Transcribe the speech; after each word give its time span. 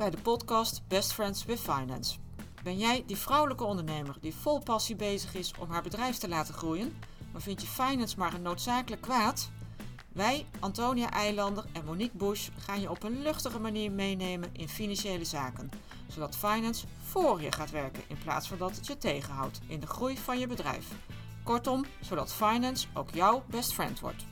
bij 0.00 0.10
de 0.10 0.16
podcast 0.22 0.82
Best 0.88 1.12
Friends 1.12 1.44
with 1.44 1.60
Finance. 1.60 2.18
Ben 2.62 2.78
jij 2.78 3.02
die 3.06 3.16
vrouwelijke 3.16 3.64
ondernemer 3.64 4.16
die 4.20 4.34
vol 4.34 4.58
passie 4.58 4.96
bezig 4.96 5.34
is 5.34 5.52
om 5.58 5.70
haar 5.70 5.82
bedrijf 5.82 6.16
te 6.16 6.28
laten 6.28 6.54
groeien, 6.54 6.96
maar 7.32 7.40
vind 7.40 7.60
je 7.60 7.66
finance 7.66 8.18
maar 8.18 8.34
een 8.34 8.42
noodzakelijk 8.42 9.02
kwaad? 9.02 9.50
Wij, 10.12 10.46
Antonia 10.60 11.10
Eilander 11.10 11.64
en 11.72 11.84
Monique 11.84 12.16
Bush, 12.16 12.48
gaan 12.58 12.80
je 12.80 12.90
op 12.90 13.02
een 13.02 13.22
luchtige 13.22 13.58
manier 13.58 13.92
meenemen 13.92 14.48
in 14.52 14.68
financiële 14.68 15.24
zaken, 15.24 15.70
zodat 16.06 16.36
finance 16.36 16.86
voor 17.02 17.42
je 17.42 17.52
gaat 17.52 17.70
werken 17.70 18.02
in 18.08 18.18
plaats 18.18 18.48
van 18.48 18.58
dat 18.58 18.76
het 18.76 18.86
je 18.86 18.98
tegenhoudt 18.98 19.60
in 19.66 19.80
de 19.80 19.86
groei 19.86 20.18
van 20.18 20.38
je 20.38 20.46
bedrijf. 20.46 20.86
Kortom, 21.44 21.84
zodat 22.00 22.32
finance 22.32 22.86
ook 22.94 23.10
jouw 23.10 23.42
best 23.46 23.72
friend 23.72 24.00
wordt. 24.00 24.24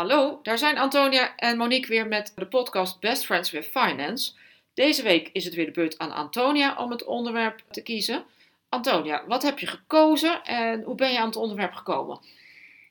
Hallo, 0.00 0.40
daar 0.42 0.58
zijn 0.58 0.78
Antonia 0.78 1.36
en 1.36 1.56
Monique 1.56 1.88
weer 1.88 2.06
met 2.06 2.32
de 2.36 2.46
podcast 2.46 3.00
Best 3.00 3.24
Friends 3.24 3.50
with 3.50 3.64
Finance. 3.64 4.32
Deze 4.74 5.02
week 5.02 5.28
is 5.32 5.44
het 5.44 5.54
weer 5.54 5.64
de 5.66 5.70
beurt 5.70 5.98
aan 5.98 6.12
Antonia 6.12 6.76
om 6.76 6.90
het 6.90 7.04
onderwerp 7.04 7.62
te 7.70 7.82
kiezen. 7.82 8.24
Antonia, 8.68 9.26
wat 9.26 9.42
heb 9.42 9.58
je 9.58 9.66
gekozen 9.66 10.44
en 10.44 10.82
hoe 10.82 10.94
ben 10.94 11.12
je 11.12 11.18
aan 11.18 11.26
het 11.26 11.36
onderwerp 11.36 11.72
gekomen? 11.72 12.20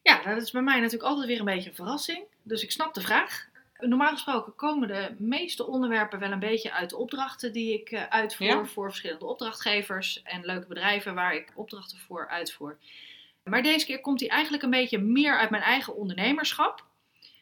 Ja, 0.03 0.21
dat 0.23 0.41
is 0.41 0.51
bij 0.51 0.61
mij 0.61 0.75
natuurlijk 0.75 1.09
altijd 1.09 1.27
weer 1.27 1.39
een 1.39 1.45
beetje 1.45 1.69
een 1.69 1.75
verrassing. 1.75 2.23
Dus 2.43 2.63
ik 2.63 2.71
snap 2.71 2.93
de 2.93 3.01
vraag. 3.01 3.47
Normaal 3.77 4.11
gesproken 4.11 4.55
komen 4.55 4.87
de 4.87 5.15
meeste 5.17 5.67
onderwerpen 5.67 6.19
wel 6.19 6.31
een 6.31 6.39
beetje 6.39 6.71
uit 6.71 6.89
de 6.89 6.97
opdrachten 6.97 7.53
die 7.53 7.73
ik 7.73 7.91
eh, 7.91 8.03
uitvoer 8.09 8.47
Ja. 8.47 8.65
voor 8.65 8.89
verschillende 8.89 9.25
opdrachtgevers 9.25 10.21
en 10.23 10.45
leuke 10.45 10.67
bedrijven 10.67 11.15
waar 11.15 11.35
ik 11.35 11.51
opdrachten 11.55 11.97
voor 11.97 12.27
uitvoer. 12.27 12.77
Maar 13.43 13.63
deze 13.63 13.85
keer 13.85 14.01
komt 14.01 14.19
hij 14.19 14.29
eigenlijk 14.29 14.63
een 14.63 14.69
beetje 14.69 14.97
meer 14.97 15.37
uit 15.37 15.49
mijn 15.49 15.63
eigen 15.63 15.95
ondernemerschap 15.95 16.87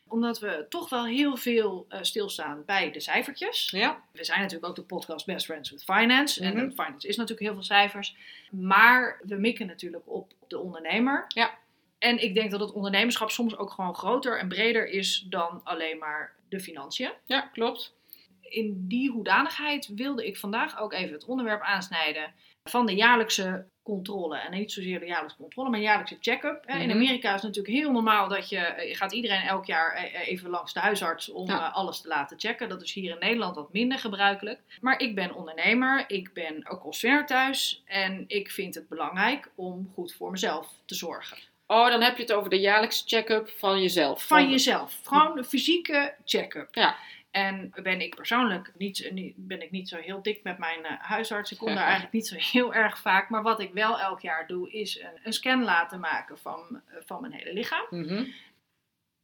omdat 0.08 0.40
we 0.40 0.66
toch 0.70 0.90
wel 0.90 1.06
heel 1.06 1.38
veel 1.38 1.86
eh, 1.90 2.00
stilstaan 2.02 2.64
bij 2.66 2.92
de 2.92 3.00
cijfertjes. 3.00 3.70
Ja, 3.70 4.04
We 4.12 4.24
zijn 4.24 4.40
natuurlijk 4.40 4.68
ook 4.68 4.76
de 4.76 4.82
podcast 4.82 5.26
Best 5.26 5.46
Friends 5.46 5.70
with 5.70 5.84
Finance. 5.84 6.44
Mhm. 6.44 6.58
En 6.58 6.72
finance 6.72 7.08
is 7.08 7.16
natuurlijk 7.16 7.48
heel 7.48 7.54
veel 7.54 7.64
cijfers. 7.64 8.16
Maar 8.52 9.22
we 9.24 9.36
mikken 9.36 9.68
natuurlijk 9.68 10.04
op 10.06 10.34
de 10.48 10.60
ondernemer. 10.60 11.26
Ja. 11.28 11.58
En 12.00 12.24
ik 12.24 12.36
denk 12.36 12.52
dat 12.52 12.60
het 12.60 12.72
ondernemerschap 12.72 13.30
soms 13.32 13.58
ook 13.58 13.72
gewoon 13.72 13.96
groter 13.96 14.40
en 14.40 14.48
breder 14.48 14.88
is 14.88 15.26
dan 15.30 15.62
alleen 15.64 15.98
maar 15.98 16.34
de 16.50 16.60
financiën. 16.60 17.12
ja 17.26 17.42
klopt. 17.42 17.96
In 18.42 18.88
die 18.88 19.12
hoedanigheid 19.12 19.88
wilde 19.96 20.28
ik 20.28 20.38
vandaag 20.38 20.80
ook 20.80 20.94
even 20.94 21.14
het 21.14 21.26
onderwerp 21.26 21.62
aansnijden 21.62 22.34
van 22.70 22.86
de 22.86 22.96
jaarlijkse 22.96 23.66
controle. 23.84 24.38
En 24.38 24.52
niet 24.52 24.72
zozeer 24.72 25.00
de 25.00 25.06
jaarlijkse 25.06 25.38
controle, 25.38 25.70
maar 25.70 25.80
jaarlijkse 25.80 26.18
check-up. 26.22 26.64
In 26.68 26.78
Mhm. 26.78 26.92
Amerika 26.92 27.28
is 27.28 27.34
het 27.42 27.44
natuurlijk 27.44 27.74
heel 27.76 27.92
normaal 27.92 28.28
dat 28.28 28.50
je, 28.50 28.84
je 28.88 28.96
gaat 28.96 29.14
iedereen 29.14 29.42
elk 29.42 29.66
jaar 29.66 29.94
eh, 29.94 30.28
even 30.28 30.50
langs 30.50 30.74
de 30.74 30.80
huisarts 30.80 31.30
om 31.32 31.48
Ja. 31.48 31.68
eh, 31.68 31.76
alles 31.76 32.02
te 32.02 32.08
laten 32.08 32.40
checken. 32.40 32.70
Dat 32.70 32.82
is 32.82 32.94
hier 32.94 33.12
in 33.12 33.20
Nederland 33.20 33.56
wat 33.56 33.74
minder 33.74 34.00
gebruikelijk. 34.00 34.60
Maar 34.82 35.00
ik 35.00 35.16
ben 35.16 35.36
ondernemer, 35.36 36.04
ik 36.08 36.34
ben 36.34 36.68
ook 36.70 36.82
consument 36.82 37.28
thuis 37.28 37.84
en 37.86 38.24
ik 38.28 38.52
vind 38.52 38.76
het 38.76 38.88
belangrijk 38.90 39.52
om 39.56 39.92
goed 39.94 40.14
voor 40.14 40.32
mezelf 40.32 40.68
te 40.86 40.96
zorgen. 40.96 41.38
Oh, 41.68 41.88
dan 41.90 42.02
heb 42.02 42.16
je 42.16 42.22
het 42.22 42.32
over 42.34 42.50
de 42.50 42.60
jaarlijkse 42.60 43.04
check-up 43.06 43.50
van 43.50 43.82
jezelf. 43.82 44.24
Van 44.28 44.50
jezelf. 44.50 45.00
Gewoon 45.04 45.38
een 45.38 45.46
fysieke 45.46 46.14
check-up. 46.26 46.76
Ja. 46.76 46.96
En 47.38 47.74
ben 47.84 48.02
ik 48.02 48.16
persoonlijk 48.16 48.72
niet, 48.78 49.10
niet- 49.12 49.34
ben 49.36 49.62
ik 49.62 49.72
niet 49.72 49.90
zo 49.90 49.98
heel 49.98 50.22
dik 50.22 50.44
met 50.44 50.58
mijn 50.58 50.86
eh, 50.86 50.92
huisarts. 51.00 51.52
Ik 51.52 51.58
kom 51.58 51.68
daar 51.76 51.84
eigenlijk 51.92 52.14
niet 52.14 52.28
zo 52.28 52.36
heel 52.58 52.74
erg 52.74 53.00
vaak. 53.00 53.30
Maar 53.30 53.44
wat 53.44 53.60
ik 53.60 53.74
wel 53.74 54.00
elk 54.00 54.22
jaar 54.22 54.48
doe, 54.48 54.72
is 54.72 55.00
een, 55.00 55.20
een 55.24 55.34
scan 55.34 55.64
laten 55.64 56.00
maken 56.00 56.38
van, 56.40 56.82
eh, 56.88 56.96
van 57.06 57.22
mijn 57.22 57.34
hele 57.34 57.54
lichaam. 57.54 57.86
Mhm. 57.90 58.24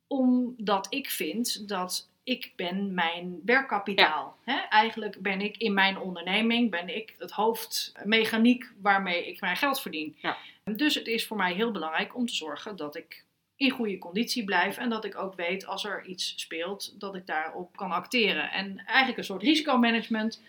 Omdat 0.07 0.87
ik 0.89 1.09
vind 1.09 1.67
dat 1.67 2.09
ik 2.23 2.51
ben 2.55 2.93
mijn 2.93 3.41
werkkapitaal. 3.45 4.37
Hè? 4.43 4.57
Eigenlijk 4.69 5.21
ben 5.21 5.41
ik 5.41 5.57
in 5.57 5.73
mijn 5.73 5.97
onderneming 5.97 6.71
ben 6.71 6.95
ik 6.95 7.15
het 7.17 7.31
hoofdmechaniek 7.31 8.71
waarmee 8.81 9.27
ik 9.27 9.41
mijn 9.41 9.57
geld 9.57 9.81
verdien. 9.81 10.15
Ja. 10.19 10.37
Dus 10.63 10.95
het 10.95 11.07
is 11.07 11.27
voor 11.27 11.37
mij 11.37 11.53
heel 11.53 11.71
belangrijk 11.71 12.15
om 12.15 12.25
te 12.27 12.35
zorgen 12.35 12.75
dat 12.75 12.95
ik 12.95 13.23
in 13.63 13.69
goede 13.69 13.97
conditie 13.97 14.43
blijf 14.43 14.77
en 14.77 14.89
dat 14.89 15.05
ik 15.05 15.17
ook 15.17 15.35
weet 15.35 15.65
als 15.65 15.85
er 15.85 16.05
iets 16.05 16.33
speelt 16.35 16.99
dat 16.99 17.15
ik 17.15 17.25
daarop 17.25 17.75
kan 17.75 17.91
acteren. 17.91 18.51
En 18.51 18.83
eigenlijk 18.85 19.17
een 19.17 19.23
soort 19.23 19.43
risicomanagement 19.43 20.41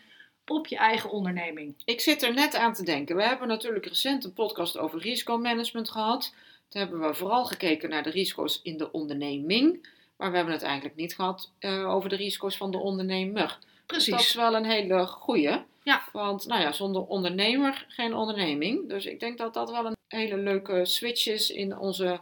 op 0.46 0.66
je 0.66 0.76
eigen 0.76 1.10
onderneming. 1.10 1.74
Ik 1.84 2.00
zit 2.00 2.22
er 2.22 2.34
net 2.34 2.54
aan 2.54 2.72
te 2.72 2.84
denken. 2.84 3.16
We 3.16 3.22
hebben 3.22 3.48
natuurlijk 3.48 3.86
recent 3.86 4.24
een 4.24 4.32
podcast 4.32 4.78
over 4.78 5.00
risicomanagement 5.00 5.90
gehad. 5.90 6.34
Toen 6.68 6.80
hebben 6.80 7.00
we 7.00 7.14
vooral 7.14 7.44
gekeken 7.44 7.90
naar 7.90 8.02
de 8.02 8.10
risico's 8.10 8.60
in 8.62 8.76
de 8.76 8.92
onderneming. 8.92 9.88
Maar 10.16 10.30
we 10.30 10.36
hebben 10.36 10.54
het 10.54 10.62
eigenlijk 10.62 10.96
niet 10.96 11.14
gehad 11.14 11.50
eh, 11.58 11.94
over 11.94 12.08
de 12.08 12.16
risico's 12.16 12.56
van 12.56 12.70
de 12.70 12.78
ondernemer. 12.78 13.58
Dus 13.86 13.86
dat 13.86 13.96
is 13.96 14.08
Precies. 14.08 14.34
wel 14.34 14.54
een 14.54 14.64
hele 14.64 15.06
goeie. 15.06 15.62
Ja. 15.82 16.02
Want 16.12 16.46
nou 16.46 16.60
ja, 16.60 16.72
zonder 16.72 17.02
ondernemer 17.06 17.86
geen 17.88 18.14
onderneming. 18.14 18.88
Dus 18.88 19.06
ik 19.06 19.20
denk 19.20 19.38
dat 19.38 19.54
dat 19.54 19.70
wel 19.70 19.86
een 19.86 19.96
hele 20.08 20.36
leuke 20.36 20.84
switch 20.84 21.26
is 21.26 21.50
in 21.50 21.78
onze 21.78 22.20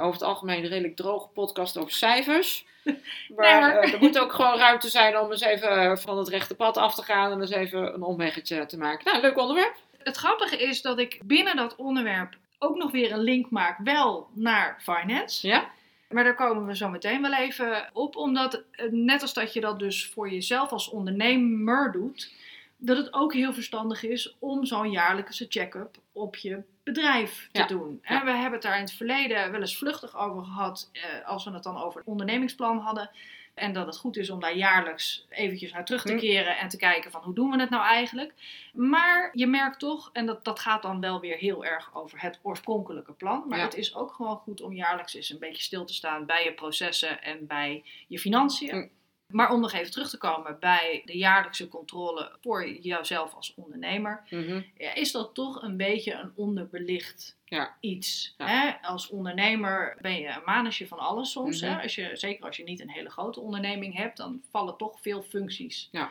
over 0.00 0.12
het 0.20 0.22
algemeen 0.28 0.66
redelijk 0.66 0.96
droge 0.96 1.28
podcast 1.28 1.78
over 1.78 1.92
cijfers. 1.92 2.64
Maar 3.36 3.60
maar- 3.60 3.76
eh, 3.78 3.92
er 3.92 3.98
moet 3.98 4.18
ook 4.18 4.32
gewoon 4.32 4.56
ruimte 4.58 4.88
zijn 4.88 5.18
om 5.18 5.30
eens 5.30 5.40
even 5.40 5.68
eh, 5.68 5.96
van 5.96 6.18
het 6.18 6.28
rechte 6.28 6.54
pad 6.54 6.76
af 6.76 6.94
te 6.94 7.02
gaan 7.02 7.32
en 7.32 7.40
eens 7.40 7.50
even 7.50 7.94
een 7.94 8.02
omweggetje 8.02 8.66
te 8.66 8.78
maken. 8.78 9.04
Nou, 9.04 9.20
leuk 9.22 9.38
onderwerp. 9.38 9.74
Het 9.98 10.16
grappige 10.16 10.56
is 10.56 10.82
dat 10.82 10.98
ik 10.98 11.20
binnen 11.24 11.56
dat 11.56 11.76
onderwerp 11.76 12.36
ook 12.58 12.76
nog 12.76 12.90
weer 12.90 13.12
een 13.12 13.20
link 13.22 13.50
maak, 13.50 13.78
wel 13.84 14.28
naar 14.32 14.76
finance. 14.82 15.46
Ja? 15.46 15.70
Maar 16.08 16.24
daar 16.24 16.34
komen 16.34 16.66
we 16.66 16.76
zo 16.76 16.88
meteen 16.88 17.22
wel 17.22 17.34
even 17.34 17.90
op, 17.92 18.16
omdat 18.16 18.62
eh, 18.70 18.86
net 18.90 19.22
als 19.22 19.34
dat 19.34 19.52
je 19.52 19.60
dat 19.60 19.78
dus 19.78 20.06
voor 20.06 20.30
jezelf 20.30 20.70
als 20.70 20.88
ondernemer 20.88 21.92
doet, 21.92 22.32
dat 22.80 22.96
het 22.96 23.12
ook 23.12 23.34
heel 23.34 23.52
verstandig 23.52 24.02
is 24.02 24.36
om 24.38 24.64
zo'n 24.64 24.90
jaarlijkse 24.90 25.46
check-up 25.48 25.96
op 26.12 26.36
je 26.36 26.62
bedrijf 26.84 27.48
te 27.52 27.60
Ja. 27.60 27.66
doen. 27.66 27.98
Ja. 28.02 28.18
En 28.18 28.24
we 28.24 28.30
hebben 28.30 28.52
het 28.52 28.62
daar 28.62 28.74
in 28.76 28.80
het 28.82 28.92
verleden 28.92 29.50
wel 29.50 29.60
eens 29.60 29.76
vluchtig 29.78 30.16
over 30.18 30.44
gehad, 30.44 30.90
eh, 30.92 31.26
als 31.28 31.44
we 31.44 31.50
het 31.50 31.62
dan 31.62 31.76
over 31.82 31.98
het 31.98 32.08
ondernemingsplan 32.08 32.78
hadden. 32.78 33.10
En 33.54 33.72
dat 33.72 33.86
het 33.86 33.96
goed 33.96 34.16
is 34.16 34.30
om 34.30 34.40
daar 34.40 34.56
jaarlijks 34.56 35.26
eventjes 35.28 35.72
naar 35.72 35.84
terug 35.84 36.02
te 36.04 36.12
Hm. 36.12 36.18
keren 36.18 36.58
en 36.58 36.68
te 36.68 36.76
kijken 36.76 37.10
van 37.10 37.22
hoe 37.22 37.34
doen 37.34 37.50
we 37.50 37.60
het 37.60 37.70
nou 37.70 37.84
eigenlijk. 37.84 38.32
Maar 38.72 39.30
je 39.32 39.46
merkt 39.46 39.78
toch, 39.78 40.10
en 40.12 40.26
dat, 40.26 40.44
dat 40.44 40.58
gaat 40.60 40.82
dan 40.82 41.00
wel 41.00 41.20
weer 41.20 41.36
heel 41.36 41.64
erg 41.64 41.94
over 41.94 42.20
het 42.20 42.38
oorspronkelijke 42.42 43.12
plan. 43.12 43.44
Maar 43.48 43.58
Ja. 43.58 43.64
het 43.64 43.74
is 43.76 43.94
ook 43.94 44.12
gewoon 44.12 44.36
goed 44.36 44.60
om 44.60 44.72
jaarlijks 44.72 45.14
eens 45.14 45.30
een 45.30 45.38
beetje 45.38 45.62
stil 45.62 45.84
te 45.84 45.94
staan 45.94 46.26
bij 46.26 46.44
je 46.44 46.52
processen 46.52 47.22
en 47.22 47.46
bij 47.46 47.84
je 48.08 48.18
financiën. 48.18 48.90
Maar 49.30 49.52
om 49.52 49.60
nog 49.60 49.72
even 49.72 49.90
terug 49.90 50.08
te 50.10 50.18
komen 50.18 50.56
bij 50.60 51.02
de 51.04 51.18
jaarlijkse 51.18 51.68
controle 51.68 52.32
voor 52.40 52.68
jouzelf 52.70 53.34
als 53.34 53.54
ondernemer, 53.56 54.22
Mhm. 54.30 54.62
ja, 54.78 54.94
is 54.94 55.12
dat 55.12 55.34
toch 55.34 55.62
een 55.62 55.76
beetje 55.76 56.12
een 56.12 56.32
onderbelicht 56.36 57.38
Ja. 57.44 57.76
iets. 57.80 58.34
Ja. 58.38 58.46
Hè? 58.46 58.86
Als 58.88 59.08
ondernemer 59.08 59.96
ben 60.00 60.18
je 60.20 60.28
een 60.28 60.42
manusje 60.44 60.86
van 60.86 60.98
alles 60.98 61.30
soms. 61.30 61.60
Mhm. 61.60 61.70
hè? 61.72 61.82
Als 61.82 61.94
je, 61.94 62.10
zeker 62.12 62.44
als 62.44 62.56
je 62.56 62.62
niet 62.64 62.80
een 62.80 62.90
hele 62.90 63.10
grote 63.10 63.40
onderneming 63.40 63.96
hebt, 63.96 64.16
dan 64.16 64.42
vallen 64.50 64.76
toch 64.76 65.00
veel 65.00 65.22
functies 65.22 65.88
Ja. 65.92 66.10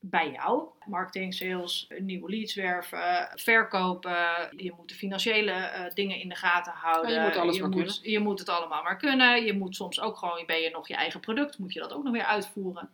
Bij 0.00 0.30
jou. 0.30 0.68
Marketing, 0.86 1.34
sales, 1.34 1.90
nieuwe 1.98 2.30
leads 2.30 2.54
werven, 2.54 3.30
verkopen. 3.34 4.48
Je 4.56 4.72
moet 4.76 4.88
de 4.88 4.94
financiële 4.94 5.50
eh, 5.50 5.94
dingen 5.94 6.20
in 6.20 6.28
de 6.28 6.34
gaten 6.34 6.72
houden. 6.72 7.12
Ja, 7.12 7.22
je 7.22 7.28
moet 7.28 7.36
alles 7.36 7.58
maar 7.58 7.68
moet, 7.68 8.00
je 8.02 8.18
moet 8.18 8.38
het 8.38 8.48
allemaal 8.48 8.82
maar 8.82 8.96
kunnen. 8.96 9.44
Je 9.44 9.52
moet 9.52 9.76
soms 9.76 10.00
ook 10.00 10.16
gewoon, 10.16 10.46
ben 10.46 10.60
je 10.60 10.70
nog 10.70 10.88
je 10.88 10.94
eigen 10.94 11.20
product, 11.20 11.58
moet 11.58 11.72
je 11.72 11.80
dat 11.80 11.92
ook 11.92 12.04
nog 12.04 12.12
weer 12.12 12.24
uitvoeren. 12.24 12.90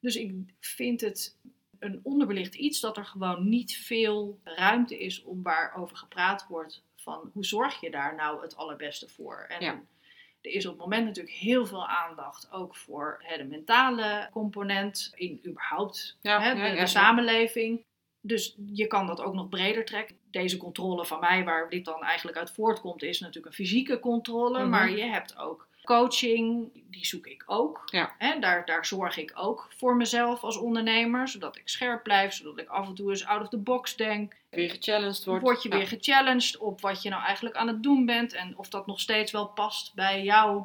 Dus 0.00 0.16
ik 0.16 0.34
vind 0.60 1.00
het 1.00 1.38
een 1.78 2.00
onderbelicht 2.02 2.54
iets 2.54 2.80
dat 2.80 2.96
er 2.96 3.04
gewoon 3.04 3.48
niet 3.48 3.76
veel 3.76 4.40
ruimte 4.44 4.98
is 4.98 5.22
om 5.22 5.42
waarover 5.42 5.96
gepraat 5.96 6.46
wordt 6.48 6.82
van 6.96 7.30
hoe 7.32 7.44
zorg 7.44 7.80
je 7.80 7.90
daar 7.90 8.14
nou 8.14 8.42
het 8.42 8.56
allerbeste 8.56 9.08
voor. 9.08 9.44
En 9.48 9.64
Ja. 9.64 9.80
Er 10.40 10.50
is 10.50 10.66
op 10.66 10.72
het 10.72 10.80
moment 10.80 11.04
natuurlijk 11.04 11.36
heel 11.36 11.66
veel 11.66 11.86
aandacht 11.86 12.52
ook 12.52 12.76
voor 12.76 13.16
hè, 13.22 13.36
de 13.36 13.44
mentale 13.44 14.28
component 14.32 15.12
in 15.14 15.40
überhaupt 15.46 16.16
Ja, 16.20 16.40
hè, 16.40 16.54
de, 16.54 16.60
ja, 16.60 16.80
de 16.80 16.86
samenleving. 16.86 17.84
Dus 18.20 18.56
je 18.72 18.86
kan 18.86 19.06
dat 19.06 19.20
ook 19.20 19.34
nog 19.34 19.48
breder 19.48 19.84
trekken. 19.84 20.16
Deze 20.30 20.56
controle 20.56 21.06
van 21.06 21.20
mij, 21.20 21.44
waar 21.44 21.70
dit 21.70 21.84
dan 21.84 22.02
eigenlijk 22.02 22.38
uit 22.38 22.50
voortkomt, 22.50 23.02
is 23.02 23.20
natuurlijk 23.20 23.46
een 23.46 23.64
fysieke 23.64 24.00
controle. 24.00 24.58
Mhm. 24.58 24.68
Maar 24.68 24.90
je 24.90 25.04
hebt 25.04 25.36
ook 25.36 25.68
coaching, 25.84 26.68
die 26.90 27.06
zoek 27.06 27.26
ik 27.26 27.42
ook. 27.46 27.82
Ja. 27.86 28.14
Hè, 28.18 28.38
daar, 28.38 28.64
daar 28.66 28.86
zorg 28.86 29.16
ik 29.16 29.32
ook 29.34 29.68
voor 29.76 29.96
mezelf 29.96 30.42
als 30.42 30.56
ondernemer, 30.56 31.28
zodat 31.28 31.56
ik 31.56 31.68
scherp 31.68 32.02
blijf, 32.02 32.32
zodat 32.32 32.58
ik 32.58 32.68
af 32.68 32.88
en 32.88 32.94
toe 32.94 33.10
eens 33.10 33.24
out 33.26 33.42
of 33.42 33.48
the 33.48 33.58
box 33.58 33.96
denk. 33.96 34.36
Weer 34.50 34.70
gechallenged 34.70 35.24
wordt. 35.24 35.42
Word 35.42 35.62
je 35.62 35.68
Ja. 35.68 35.76
weer 35.76 35.86
gechallenged 35.86 36.56
op 36.56 36.80
wat 36.80 37.02
je 37.02 37.08
nou 37.10 37.22
eigenlijk 37.22 37.56
aan 37.56 37.68
het 37.68 37.82
doen 37.82 38.06
bent 38.06 38.32
en 38.32 38.58
of 38.58 38.68
dat 38.68 38.86
nog 38.86 39.00
steeds 39.00 39.32
wel 39.32 39.46
past 39.46 39.94
bij 39.94 40.22
jou 40.22 40.62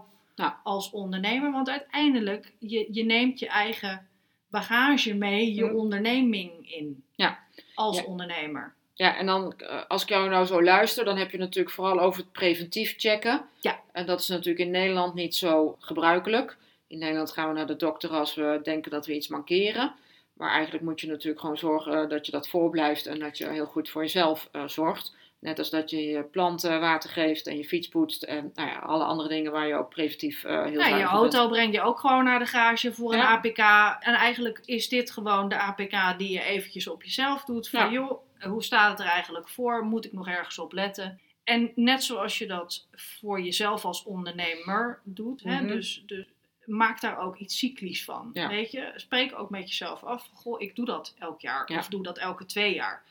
als 0.63 0.89
ondernemer. 0.91 1.51
Want 1.51 1.69
uiteindelijk, 1.69 2.51
je, 2.59 2.87
je 2.91 3.03
neemt 3.03 3.39
je 3.39 3.47
eigen 3.47 4.07
bagage 4.49 5.13
mee 5.13 5.53
je 5.53 5.73
onderneming 5.73 6.71
in 6.71 7.03
Ja. 7.15 7.39
als 7.75 7.97
Ja. 7.97 8.03
ondernemer. 8.03 8.73
Ja, 8.93 9.15
en 9.17 9.25
dan 9.25 9.53
eh, 9.57 9.81
als 9.87 10.01
ik 10.03 10.09
jou 10.09 10.29
nou 10.29 10.45
zo 10.45 10.63
luister, 10.63 11.05
dan 11.05 11.17
heb 11.17 11.31
je 11.31 11.37
natuurlijk 11.37 11.75
vooral 11.75 11.99
over 11.99 12.21
het 12.21 12.31
preventief 12.31 12.93
checken. 12.97 13.45
Ja. 13.59 13.79
En 13.95 14.05
dat 14.05 14.19
is 14.19 14.27
natuurlijk 14.27 14.65
in 14.65 14.71
Nederland 14.71 15.13
niet 15.13 15.35
zo 15.35 15.75
gebruikelijk. 15.79 16.57
In 16.87 16.99
Nederland 16.99 17.31
gaan 17.31 17.47
we 17.47 17.53
naar 17.53 17.67
de 17.67 17.75
dokter 17.75 18.09
als 18.09 18.35
we 18.35 18.59
denken 18.63 18.91
dat 18.91 19.05
we 19.05 19.15
iets 19.15 19.27
mankeren. 19.27 19.93
Maar 20.33 20.51
eigenlijk 20.51 20.83
moet 20.83 21.01
je 21.01 21.07
natuurlijk 21.07 21.39
gewoon 21.39 21.57
zorgen 21.57 22.09
dat 22.09 22.25
je 22.25 22.31
dat 22.31 22.49
voorblijft 22.49 23.05
en 23.05 23.19
dat 23.19 23.37
je 23.37 23.49
heel 23.49 23.65
goed 23.65 23.89
voor 23.89 24.01
jezelf 24.01 24.49
eh, 24.51 24.67
zorgt. 24.67 25.15
Net 25.39 25.59
als 25.59 25.69
dat 25.69 25.89
je 25.89 26.03
je 26.05 26.23
planten 26.23 26.79
water 26.79 27.09
geeft 27.09 27.47
en 27.47 27.57
je 27.57 27.65
fiets 27.65 27.87
poetst 27.87 28.23
en 28.23 28.51
nou 28.55 28.69
ja, 28.69 28.77
alle 28.79 29.03
andere 29.03 29.29
dingen 29.29 29.51
waar 29.51 29.67
je 29.67 29.75
ook 29.75 29.89
preventief 29.89 30.43
eh, 30.43 30.63
heel 30.63 30.79
Ja, 30.79 30.97
je 30.97 31.03
auto 31.03 31.39
bent. 31.39 31.51
breng 31.51 31.73
je 31.73 31.81
ook 31.81 31.99
gewoon 31.99 32.23
naar 32.23 32.39
de 32.39 32.45
garage 32.45 32.93
voor 32.93 33.13
een. 33.13 33.19
APK. 33.19 33.57
En 33.99 34.13
eigenlijk 34.13 34.61
is 34.65 34.89
dit 34.89 35.11
gewoon 35.11 35.49
de 35.49 35.57
APK 35.59 36.17
die 36.17 36.31
je 36.31 36.41
eventjes 36.43 36.87
op 36.87 37.03
jezelf 37.03 37.43
doet. 37.43 37.69
Van 37.69 37.79
Ja. 37.83 37.91
joh, 37.91 38.19
hoe 38.39 38.63
staat 38.63 38.89
het 38.89 38.99
er 38.99 39.13
eigenlijk 39.13 39.49
voor? 39.49 39.83
Moet 39.85 40.05
ik 40.05 40.13
nog 40.13 40.27
ergens 40.27 40.59
op 40.59 40.73
letten? 40.73 41.19
En 41.45 41.71
net 41.75 42.03
zoals 42.03 42.37
je 42.37 42.47
dat 42.47 42.87
voor 42.91 43.41
jezelf 43.41 43.85
als 43.85 44.03
ondernemer 44.03 44.99
doet. 45.03 45.43
hè, 45.43 45.55
Mhm. 45.61 45.67
dus, 45.67 46.03
dus 46.05 46.25
maak 46.65 47.01
daar 47.01 47.17
ook 47.19 47.37
iets 47.37 47.57
cyclisch 47.57 48.03
van. 48.03 48.29
Ja. 48.33 48.47
Weet 48.47 48.71
je? 48.71 48.91
Spreek 48.95 49.39
ook 49.39 49.49
met 49.49 49.67
jezelf 49.69 50.03
af. 50.03 50.29
Goh, 50.33 50.61
ik 50.61 50.75
doe 50.75 50.85
dat 50.85 51.15
elk 51.19 51.41
jaar. 51.41 51.71
Ja. 51.71 51.77
Of 51.77 51.87
doe 51.87 52.03
dat 52.03 52.17
elke 52.17 52.45
twee 52.45 52.73
jaar. 52.73 53.03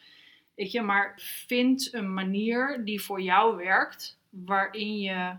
Weet 0.55 0.73
je, 0.73 0.83
maar 0.83 1.15
vind 1.47 1.95
een 1.95 2.15
manier 2.15 2.85
die 2.85 3.03
voor 3.03 3.21
jou 3.21 3.57
werkt. 3.57 4.19
Waarin 4.31 4.99
je 4.99 5.37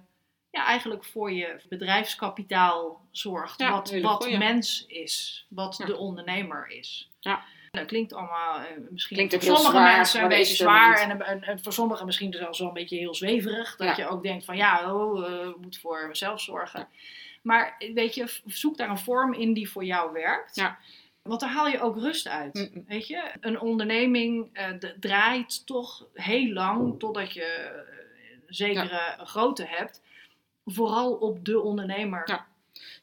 ja, 0.52 0.66
eigenlijk 0.66 1.06
voor 1.06 1.32
je 1.32 1.62
bedrijfskapitaal 1.70 3.06
zorgt. 3.12 3.60
Ja, 3.60 3.72
wat 3.72 4.00
wat 4.02 4.32
mens 4.38 4.86
is. 4.88 5.46
Wat 5.50 5.82
de 5.86 5.98
ondernemer 5.98 6.68
is. 6.70 7.10
Ja. 7.20 7.44
Dat 7.75 7.86
klinkt 7.86 8.13
allemaal 8.13 8.60
eh, 8.60 8.66
misschien 8.89 9.16
Klinkt 9.18 9.33
voor 9.33 9.44
sommige 9.44 9.72
zwaar, 9.72 9.95
mensen 9.95 10.22
een 10.22 10.27
beetje 10.27 10.56
zwaar. 10.56 11.00
En, 11.00 11.22
en, 11.22 11.44
en 11.44 11.60
voor 11.63 11.74
sommigen 11.74 12.06
misschien 12.06 12.33
zelfs 12.33 12.60
wel 12.60 12.68
een 12.68 12.74
beetje 12.74 12.98
heel 12.98 13.16
zweverig. 13.16 13.75
Dat 13.75 13.98
Ja. 13.98 14.04
je 14.04 14.10
ook 14.10 14.24
denkt 14.24 14.45
van 14.45 14.57
ja, 14.57 14.94
oh, 14.94 15.25
eh, 15.25 15.48
moet 15.62 15.77
voor 15.77 16.07
mezelf 16.07 16.42
zorgen. 16.42 16.88
Maar 17.42 17.75
weet 17.94 18.16
je, 18.16 18.39
zoek 18.45 18.77
daar 18.77 18.89
een 18.89 18.98
vorm 18.98 19.33
in 19.33 19.54
die 19.54 19.69
voor 19.69 19.83
jou 19.83 20.13
werkt. 20.13 20.56
Ja. 20.56 20.77
Want 21.22 21.39
daar 21.39 21.50
haal 21.50 21.68
je 21.68 21.81
ook 21.81 21.98
rust 21.98 22.27
uit. 22.27 22.72
Weet 22.88 23.07
je, 23.07 23.24
een 23.39 23.60
onderneming 23.60 24.50
eh, 24.54 24.69
draait 25.00 25.66
toch 25.66 26.06
heel 26.13 26.54
lang 26.54 27.00
totdat 27.00 27.33
je 27.33 27.72
een 28.48 28.54
zekere 28.56 29.18
grootte 29.18 29.66
hebt. 29.68 30.01
Vooral 30.66 31.13
op 31.13 31.45
de 31.45 31.62
ondernemer. 31.62 32.22
Ja. 32.25 32.45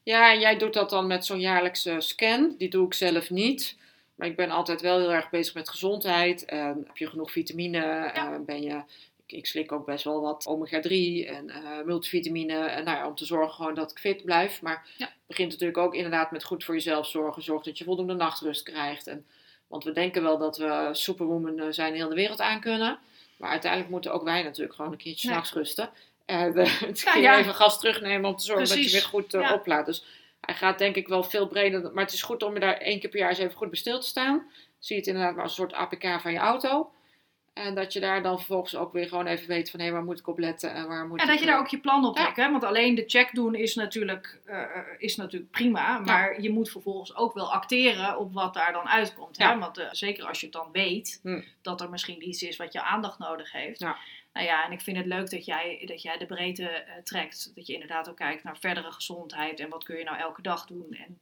Ja, 0.02 0.32
en 0.32 0.40
jij 0.40 0.58
doet 0.58 0.72
dat 0.74 0.90
dan 0.90 1.06
met 1.06 1.26
zo'n 1.26 1.40
jaarlijkse 1.40 1.96
scan. 1.98 2.54
Die 2.58 2.68
doe 2.68 2.86
ik 2.86 2.94
zelf 2.94 3.30
niet. 3.30 3.76
Maar 4.14 4.28
ik 4.28 4.36
ben 4.36 4.50
altijd 4.50 4.80
wel 4.80 4.98
heel 4.98 5.12
erg 5.12 5.30
bezig 5.30 5.54
met 5.54 5.68
gezondheid. 5.68 6.44
En 6.44 6.82
heb 6.86 6.96
je 6.96 7.06
genoeg 7.06 7.30
vitamine? 7.32 7.78
Ja. 7.78 8.14
Eh, 8.14 8.40
ben 8.46 8.62
je, 8.62 8.82
ik, 9.26 9.32
ik 9.38 9.46
slik 9.46 9.72
ook 9.72 9.86
best 9.86 10.04
wel 10.04 10.20
wat 10.20 10.46
omega-3 10.46 11.26
en 11.28 11.50
eh, 11.50 11.82
multivitamine. 11.84 12.54
En 12.64 12.84
nou 12.84 12.96
ja, 12.96 13.06
om 13.06 13.14
te 13.14 13.24
zorgen 13.24 13.54
gewoon 13.54 13.74
dat 13.74 13.90
ik 13.90 13.98
fit 13.98 14.24
blijf. 14.24 14.62
Maar 14.62 14.86
Ja. 14.96 15.06
het 15.06 15.14
begint 15.26 15.50
natuurlijk 15.50 15.78
ook 15.78 15.94
inderdaad 15.94 16.30
met 16.30 16.44
goed 16.44 16.64
voor 16.64 16.74
jezelf 16.74 17.06
zorgen. 17.06 17.42
Zorg 17.42 17.62
dat 17.62 17.78
je 17.78 17.84
voldoende 17.84 18.14
nachtrust 18.14 18.62
krijgt. 18.62 19.06
En, 19.06 19.26
want 19.66 19.84
we 19.84 19.92
denken 19.92 20.22
wel 20.22 20.38
dat 20.38 20.56
we 20.56 20.88
superwoman 20.92 21.58
eh, 21.58 21.66
zijn 21.70 21.94
heel 21.94 22.08
de 22.08 22.14
wereld 22.14 22.40
aan 22.40 22.60
kunnen. 22.60 22.98
Maar 23.36 23.50
uiteindelijk 23.50 23.90
moeten 23.90 24.12
ook 24.12 24.22
wij 24.24 24.42
natuurlijk 24.42 24.74
gewoon 24.74 24.92
een 24.92 24.98
keertje 24.98 25.28
s'nachts 25.28 25.52
rusten. 25.52 25.90
En 26.24 26.58
uh, 26.58 26.80
het 26.80 27.02
Nou 27.04 27.20
ja. 27.20 27.38
even 27.38 27.54
gas 27.54 27.78
terugnemen 27.80 28.30
om 28.30 28.36
te 28.36 28.44
zorgen 28.44 28.68
dat 28.68 28.84
je 28.84 28.90
weer 28.90 29.02
goed 29.02 29.32
Ja. 29.32 29.54
oplaadt. 29.54 29.86
Dus 29.86 30.04
hij 30.46 30.54
gaat 30.54 30.78
denk 30.78 30.96
ik 30.96 31.08
wel 31.08 31.22
veel 31.24 31.46
breder. 31.48 31.92
Maar 31.92 32.04
het 32.04 32.12
is 32.12 32.22
goed 32.22 32.42
om 32.42 32.54
je 32.54 32.60
daar 32.60 32.76
één 32.76 33.00
keer 33.00 33.10
per 33.10 33.18
jaar 33.18 33.28
eens 33.28 33.38
even 33.38 33.56
goed 33.56 33.70
bij 33.70 33.78
stil 33.78 34.00
te 34.00 34.06
staan. 34.06 34.42
Zie 34.78 34.94
je 34.96 35.00
het 35.02 35.06
inderdaad 35.10 35.34
maar 35.34 35.42
als 35.42 35.58
een 35.58 35.68
soort 35.68 35.72
APK 35.80 36.20
van 36.20 36.32
je 36.32 36.38
auto. 36.38 36.92
En 37.52 37.74
dat 37.74 37.92
je 37.92 38.00
daar 38.00 38.22
dan 38.22 38.36
vervolgens 38.36 38.76
ook 38.76 38.92
weer 38.92 39.08
gewoon 39.08 39.26
even 39.26 39.48
weet 39.48 39.70
van 39.70 39.80
hé, 39.80 39.90
waar 39.90 40.04
moet 40.04 40.18
ik 40.18 40.26
op 40.26 40.38
letten 40.38 40.74
en 40.74 40.88
waar 40.88 41.06
moet 41.06 41.18
En 41.18 41.24
ik... 41.24 41.30
dat 41.30 41.40
je 41.40 41.46
daar 41.46 41.54
eh, 41.54 41.60
ook 41.60 41.68
je 41.68 41.78
plan 41.80 42.04
op 42.06 42.16
Ja. 42.16 42.22
trekt. 42.22 42.36
Hè? 42.36 42.50
Want 42.50 42.64
alleen 42.64 42.94
de 42.94 43.04
check 43.06 43.34
doen 43.34 43.54
is 43.54 43.74
natuurlijk, 43.74 44.40
eh, 44.44 44.64
is 44.98 45.16
natuurlijk 45.16 45.50
prima. 45.50 45.98
Maar 45.98 46.40
je 46.40 46.50
moet 46.52 46.70
vervolgens 46.70 47.16
ook 47.16 47.34
wel 47.34 47.52
acteren 47.52 48.18
op 48.18 48.32
wat 48.32 48.54
daar 48.54 48.72
dan 48.72 48.88
uitkomt. 48.88 49.38
Hè? 49.38 49.44
Ja. 49.50 49.58
Want 49.58 49.78
eh, 49.78 49.86
zeker 49.90 50.24
als 50.26 50.40
je 50.40 50.46
het 50.46 50.54
dan 50.54 50.68
weet 50.72 51.20
Hm. 51.22 51.40
dat 51.62 51.80
er 51.80 51.90
misschien 51.90 52.28
iets 52.28 52.42
is 52.42 52.56
wat 52.56 52.72
je 52.72 52.82
aandacht 52.82 53.18
nodig 53.18 53.52
heeft. 53.52 53.84
Nou 54.32 54.46
ja, 54.46 54.64
en 54.64 54.72
ik 54.72 54.80
vind 54.80 54.96
het 54.96 55.06
leuk 55.06 55.30
dat 55.30 55.44
jij, 55.44 55.82
dat 55.86 56.02
jij 56.02 56.18
de 56.18 56.26
breedte 56.26 56.68
eh, 56.68 57.02
trekt. 57.02 57.52
Dat 57.54 57.66
je 57.66 57.72
inderdaad 57.72 58.08
ook 58.08 58.16
kijkt 58.16 58.44
naar 58.44 58.56
verdere 58.58 58.92
gezondheid. 58.92 59.60
En 59.60 59.68
wat 59.68 59.84
kun 59.84 59.96
je 59.96 60.04
nou 60.04 60.18
elke 60.18 60.42
dag 60.42 60.66
doen. 60.66 60.86
En 60.90 61.20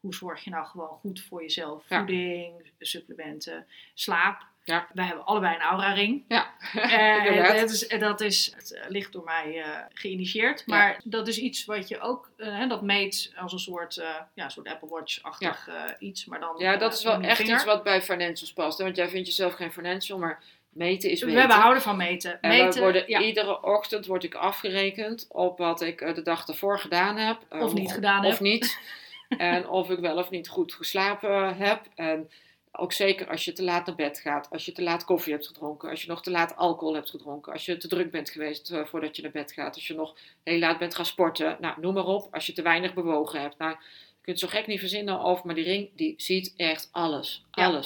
hoe 0.00 0.14
zorg 0.14 0.44
je 0.44 0.50
nou 0.50 0.66
gewoon 0.66 0.88
goed 1.00 1.20
voor 1.20 1.42
jezelf. 1.42 1.84
Ja. 1.88 1.98
Voeding, 1.98 2.70
supplementen, 2.78 3.66
slaap. 3.94 4.50
Ja. 4.64 4.88
Wij 4.92 5.04
hebben 5.04 5.24
allebei 5.24 5.54
een 5.54 5.60
aura-ring. 5.60 6.24
Ja, 6.28 6.54
Eh, 6.74 7.46
dat, 7.60 7.70
is, 7.70 7.88
dat 7.88 8.20
is, 8.20 8.52
het 8.56 8.84
ligt 8.88 9.12
door 9.12 9.24
mij 9.24 9.62
eh, 9.62 9.78
geïnitieerd. 9.92 10.66
Maar 10.66 11.00
dat 11.04 11.28
is 11.28 11.38
iets 11.38 11.64
wat 11.64 11.88
je 11.88 12.00
ook, 12.00 12.30
hè, 12.36 12.66
dat 12.66 12.82
meet 12.82 13.32
als 13.36 13.52
een 13.52 13.58
soort, 13.58 14.02
ja, 14.34 14.48
soort 14.48 14.68
Apple 14.68 14.88
Watch-achtig 14.88 15.68
iets. 15.98 16.24
Maar 16.24 16.40
dan, 16.40 16.54
Ja, 16.58 16.76
dat 16.76 16.92
is 16.92 17.02
wel 17.04 17.20
echt 17.20 17.36
vinger. 17.36 17.54
iets 17.54 17.64
wat 17.64 17.82
bij 17.82 18.02
financials 18.02 18.52
past. 18.52 18.78
Hè? 18.78 18.84
Want 18.84 18.96
jij 18.96 19.08
vindt 19.08 19.26
jezelf 19.26 19.54
geen 19.54 19.72
financial, 19.72 20.18
maar 20.18 20.42
meten 20.72 21.10
is 21.10 21.22
We 21.22 21.40
houden 21.40 21.82
van 21.82 21.96
meten. 21.96 22.40
En 22.40 22.70
we 22.70 22.80
worden, 22.80 23.04
ja, 23.06 23.20
iedere 23.20 23.62
ochtend 23.62 24.06
word 24.06 24.24
ik 24.24 24.34
afgerekend 24.34 25.26
op 25.28 25.58
wat 25.58 25.80
ik 25.80 26.00
eh, 26.00 26.14
de 26.14 26.22
dag 26.22 26.48
ervoor 26.48 26.78
gedaan 26.78 27.16
heb. 27.16 27.38
Eh, 27.48 27.60
Of 27.60 27.74
niet 27.74 27.92
gedaan 27.92 28.24
Of 28.24 28.32
heb. 28.32 28.40
niet. 28.40 28.78
en 29.28 29.68
of 29.68 29.90
ik 29.90 29.98
wel 29.98 30.16
of 30.16 30.30
niet 30.30 30.48
goed 30.48 30.74
geslapen 30.74 31.56
heb. 31.56 31.80
En 31.94 32.30
ook 32.72 32.92
zeker 32.92 33.28
als 33.28 33.44
je 33.44 33.52
te 33.52 33.62
laat 33.62 33.86
naar 33.86 33.94
bed 33.94 34.18
gaat. 34.18 34.48
Als 34.50 34.64
je 34.64 34.72
te 34.72 34.82
laat 34.82 35.04
koffie 35.04 35.32
hebt 35.32 35.46
gedronken. 35.46 35.90
Als 35.90 36.02
je 36.02 36.08
nog 36.08 36.22
te 36.22 36.30
laat 36.30 36.56
alcohol 36.56 36.94
hebt 36.94 37.10
gedronken. 37.10 37.52
Als 37.52 37.64
je 37.64 37.76
te 37.76 37.88
druk 37.88 38.10
bent 38.10 38.30
geweest 38.30 38.70
eh, 38.70 38.84
voordat 38.84 39.16
je 39.16 39.22
naar 39.22 39.30
bed 39.30 39.52
gaat. 39.52 39.74
Als 39.74 39.86
je 39.86 39.94
nog 39.94 40.14
heel 40.42 40.58
laat 40.58 40.78
bent 40.78 40.94
gaan 40.94 41.06
sporten. 41.06 41.56
Nou, 41.60 41.80
noem 41.80 41.94
maar 41.94 42.06
op. 42.06 42.28
Als 42.34 42.46
je 42.46 42.52
te 42.52 42.62
weinig 42.62 42.94
bewogen 42.94 43.40
hebt. 43.40 43.58
Nou, 43.58 43.70
je 43.70 44.22
kunt 44.22 44.38
zo 44.38 44.48
gek 44.48 44.66
niet 44.66 44.80
verzinnen 44.80 45.20
of, 45.20 45.44
maar 45.44 45.54
die 45.54 45.64
ring 45.64 45.90
die 45.96 46.14
ziet 46.16 46.54
echt 46.56 46.88
alles. 46.92 47.44
Ja. 47.52 47.82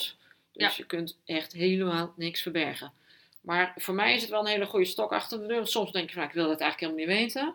Dus 0.57 0.77
je 0.77 0.87
kunt 0.87 1.19
echt 1.25 1.53
helemaal 1.53 2.13
niks 2.17 2.43
verbergen. 2.43 2.93
Maar 3.41 3.73
voor 3.77 3.95
mij 3.95 4.15
is 4.15 4.21
het 4.21 4.31
wel 4.31 4.41
een 4.41 4.47
hele 4.47 4.67
goede 4.67 4.85
stok 4.85 5.13
achter 5.13 5.41
de 5.41 5.47
deur. 5.47 5.67
Soms 5.67 5.93
denk 5.93 6.09
je 6.09 6.15
van, 6.15 6.25
ik 6.25 6.33
wil 6.33 6.49
dat 6.49 6.61
eigenlijk 6.61 6.93
helemaal 6.93 7.17
niet 7.17 7.25
weten. 7.25 7.55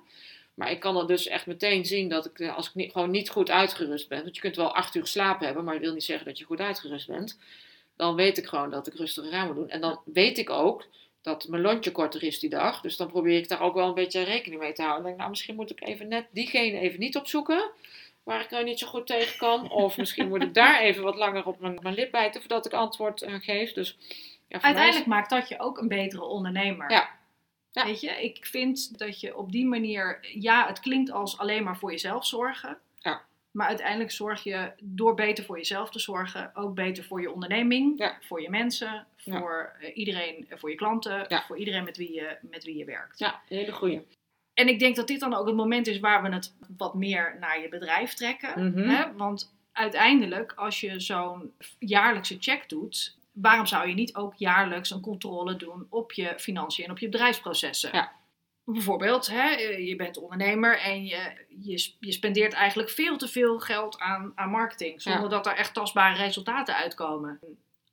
Maar 0.54 0.72
ik 0.72 0.80
kan 0.80 0.98
er 0.98 1.08
dus 1.08 1.28
echt 1.28 1.46
meteen 1.46 1.86
zien 1.86 2.10
dat 2.10 2.26
ik, 2.26 2.40
eh, 2.40 2.56
als 2.56 2.68
ik 2.68 2.76
niet, 2.76 2.92
gewoon 2.92 3.12
niet 3.12 3.30
goed 3.30 3.50
uitgerust 3.50 4.08
ben. 4.08 4.24
Want 4.24 4.36
je 4.36 4.42
kunt 4.42 4.56
wel 4.56 4.76
acht 4.76 4.96
uur 4.96 5.08
slapen 5.08 5.46
hebben, 5.46 5.64
maar 5.64 5.74
dat 5.74 5.84
wil 5.84 5.94
niet 5.94 6.04
zeggen 6.04 6.26
dat 6.26 6.38
je 6.38 6.46
goed 6.46 6.60
uitgerust 6.60 7.08
bent. 7.08 7.40
Dan 7.96 8.16
weet 8.16 8.38
ik 8.38 8.46
gewoon 8.46 8.70
dat 8.70 8.88
ik 8.88 8.94
rustiger 8.94 9.34
aan 9.34 9.48
moet 9.48 9.56
doen. 9.56 9.70
En 9.70 9.82
dan 9.82 10.00
weet 10.06 10.38
ik 10.38 10.50
ook 10.50 10.86
dat 11.22 11.48
mijn 11.48 11.62
lontje 11.62 11.92
korter 11.92 12.24
is 12.24 12.40
die 12.40 12.50
dag. 12.50 12.82
Dus 12.82 12.98
dan 12.98 13.08
probeer 13.08 13.38
ik 13.38 13.48
daar 13.48 13.62
ook 13.62 13.74
wel 13.74 13.88
een 13.88 13.94
beetje 13.94 14.24
rekening 14.24 14.62
mee 14.62 14.74
te 14.74 14.82
houden. 14.82 15.04
Dan 15.04 15.04
denk 15.04 15.14
ik, 15.14 15.20
nou, 15.20 15.30
misschien 15.30 15.56
moet 15.56 15.72
ik 15.72 15.88
even 15.88 16.08
net 16.08 16.26
diegene 16.32 16.80
even 16.80 17.00
niet 17.00 17.18
opzoeken. 17.18 17.72
Waar 18.24 18.42
ik 18.42 18.50
nou 18.50 18.64
niet 18.64 18.80
zo 18.80 18.88
goed 18.88 19.08
tegen 19.08 19.38
kan. 19.38 19.70
Of 19.72 19.98
misschien 19.98 20.28
moet 20.28 20.44
ik 20.44 20.54
daar 20.54 20.80
even 20.80 21.04
wat 21.04 21.16
langer 21.16 21.46
op 21.46 21.60
mijn, 21.60 21.80
mijn 21.82 21.96
lip 21.96 22.12
bijten 22.12 22.40
voordat 22.42 22.66
ik 22.66 22.74
antwoord 22.74 23.22
eh, 23.22 23.34
geef. 23.34 23.74
Dus 23.74 23.98
ja, 24.48 24.58
is- 24.58 24.64
Uiteindelijk 24.64 25.06
maakt 25.06 25.30
dat 25.30 25.48
je 25.50 25.60
ook 25.60 25.78
een 25.78 25.88
betere 25.88 26.24
ondernemer. 26.24 26.92
Ja. 26.92 27.10
Ja. 27.72 27.86
Weet 27.86 28.02
je, 28.02 28.10
ik 28.24 28.46
vind 28.46 28.98
dat 29.00 29.20
je 29.20 29.38
op 29.38 29.52
die 29.52 29.66
manier, 29.66 30.20
ja, 30.40 30.68
het 30.68 30.80
klinkt 30.80 31.12
als 31.12 31.38
alleen 31.38 31.64
maar 31.64 31.78
voor 31.78 31.92
jezelf 31.92 32.26
zorgen. 32.26 32.78
Ja. 33.00 33.22
Maar 33.52 33.68
uiteindelijk 33.68 34.12
zorg 34.12 34.44
je 34.44 34.72
door 34.82 35.16
beter 35.16 35.44
voor 35.44 35.58
jezelf 35.58 35.90
te 35.90 36.00
zorgen, 36.00 36.52
ook 36.56 36.76
beter 36.76 37.04
voor 37.04 37.22
je 37.22 37.32
onderneming, 37.32 37.94
Ja. 38.00 38.18
voor 38.22 38.42
je 38.42 38.50
mensen, 38.50 39.08
voor 39.18 39.76
eh, 39.80 39.98
iedereen, 39.98 40.46
eh, 40.50 40.58
voor 40.58 40.70
je 40.70 40.76
klanten, 40.76 41.26
Ja. 41.28 41.44
voor 41.48 41.58
iedereen 41.58 41.84
met 41.84 41.98
wie 41.98 42.14
je, 42.14 42.38
met 42.42 42.64
wie 42.64 42.78
je 42.78 42.86
werkt. 42.86 43.20
Ja, 43.20 43.42
hele 43.48 43.72
goeie. 43.72 44.02
En 44.54 44.68
ik 44.68 44.80
denk 44.80 44.96
dat 44.96 45.08
dit 45.08 45.20
dan 45.20 45.34
ook 45.34 45.48
het 45.48 45.56
moment 45.56 45.88
is 45.88 46.00
waar 46.00 46.22
we 46.24 46.30
het 46.30 46.56
wat 46.78 46.94
meer 46.94 47.38
naar 47.40 47.62
je 47.62 47.70
bedrijf 47.70 48.14
trekken. 48.14 48.72
Mhm. 48.72 48.90
Hè? 48.90 49.14
Want 49.16 49.54
uiteindelijk, 49.72 50.54
als 50.56 50.80
je 50.80 51.00
zo'n 51.00 51.54
jaarlijkse 51.80 52.38
check 52.40 52.70
doet, 52.70 53.18
waarom 53.32 53.66
zou 53.66 53.88
je 53.88 53.94
niet 53.94 54.16
ook 54.16 54.34
jaarlijks 54.36 54.92
een 54.92 55.02
controle 55.02 55.56
doen 55.56 55.88
op 55.90 56.12
je 56.12 56.34
financiën 56.38 56.86
en 56.86 56.92
op 56.92 57.00
je 57.00 57.10
bedrijfsprocessen? 57.10 57.90
Ja. 57.94 58.12
Bijvoorbeeld, 58.66 59.28
hè, 59.28 59.50
je 59.76 59.96
bent 59.96 60.18
ondernemer 60.18 60.80
en 60.80 61.06
je, 61.06 61.46
je, 61.60 61.94
je 62.00 62.12
spendeert 62.12 62.54
eigenlijk 62.54 62.90
veel 62.90 63.18
te 63.18 63.28
veel 63.28 63.60
geld 63.60 64.00
aan, 64.00 64.32
aan 64.36 64.50
marketing, 64.50 65.02
zonder 65.02 65.22
Ja. 65.24 65.28
dat 65.28 65.46
er 65.48 65.56
echt 65.56 65.74
tastbare 65.74 66.16
resultaten 66.16 66.76
uitkomen. 66.76 67.40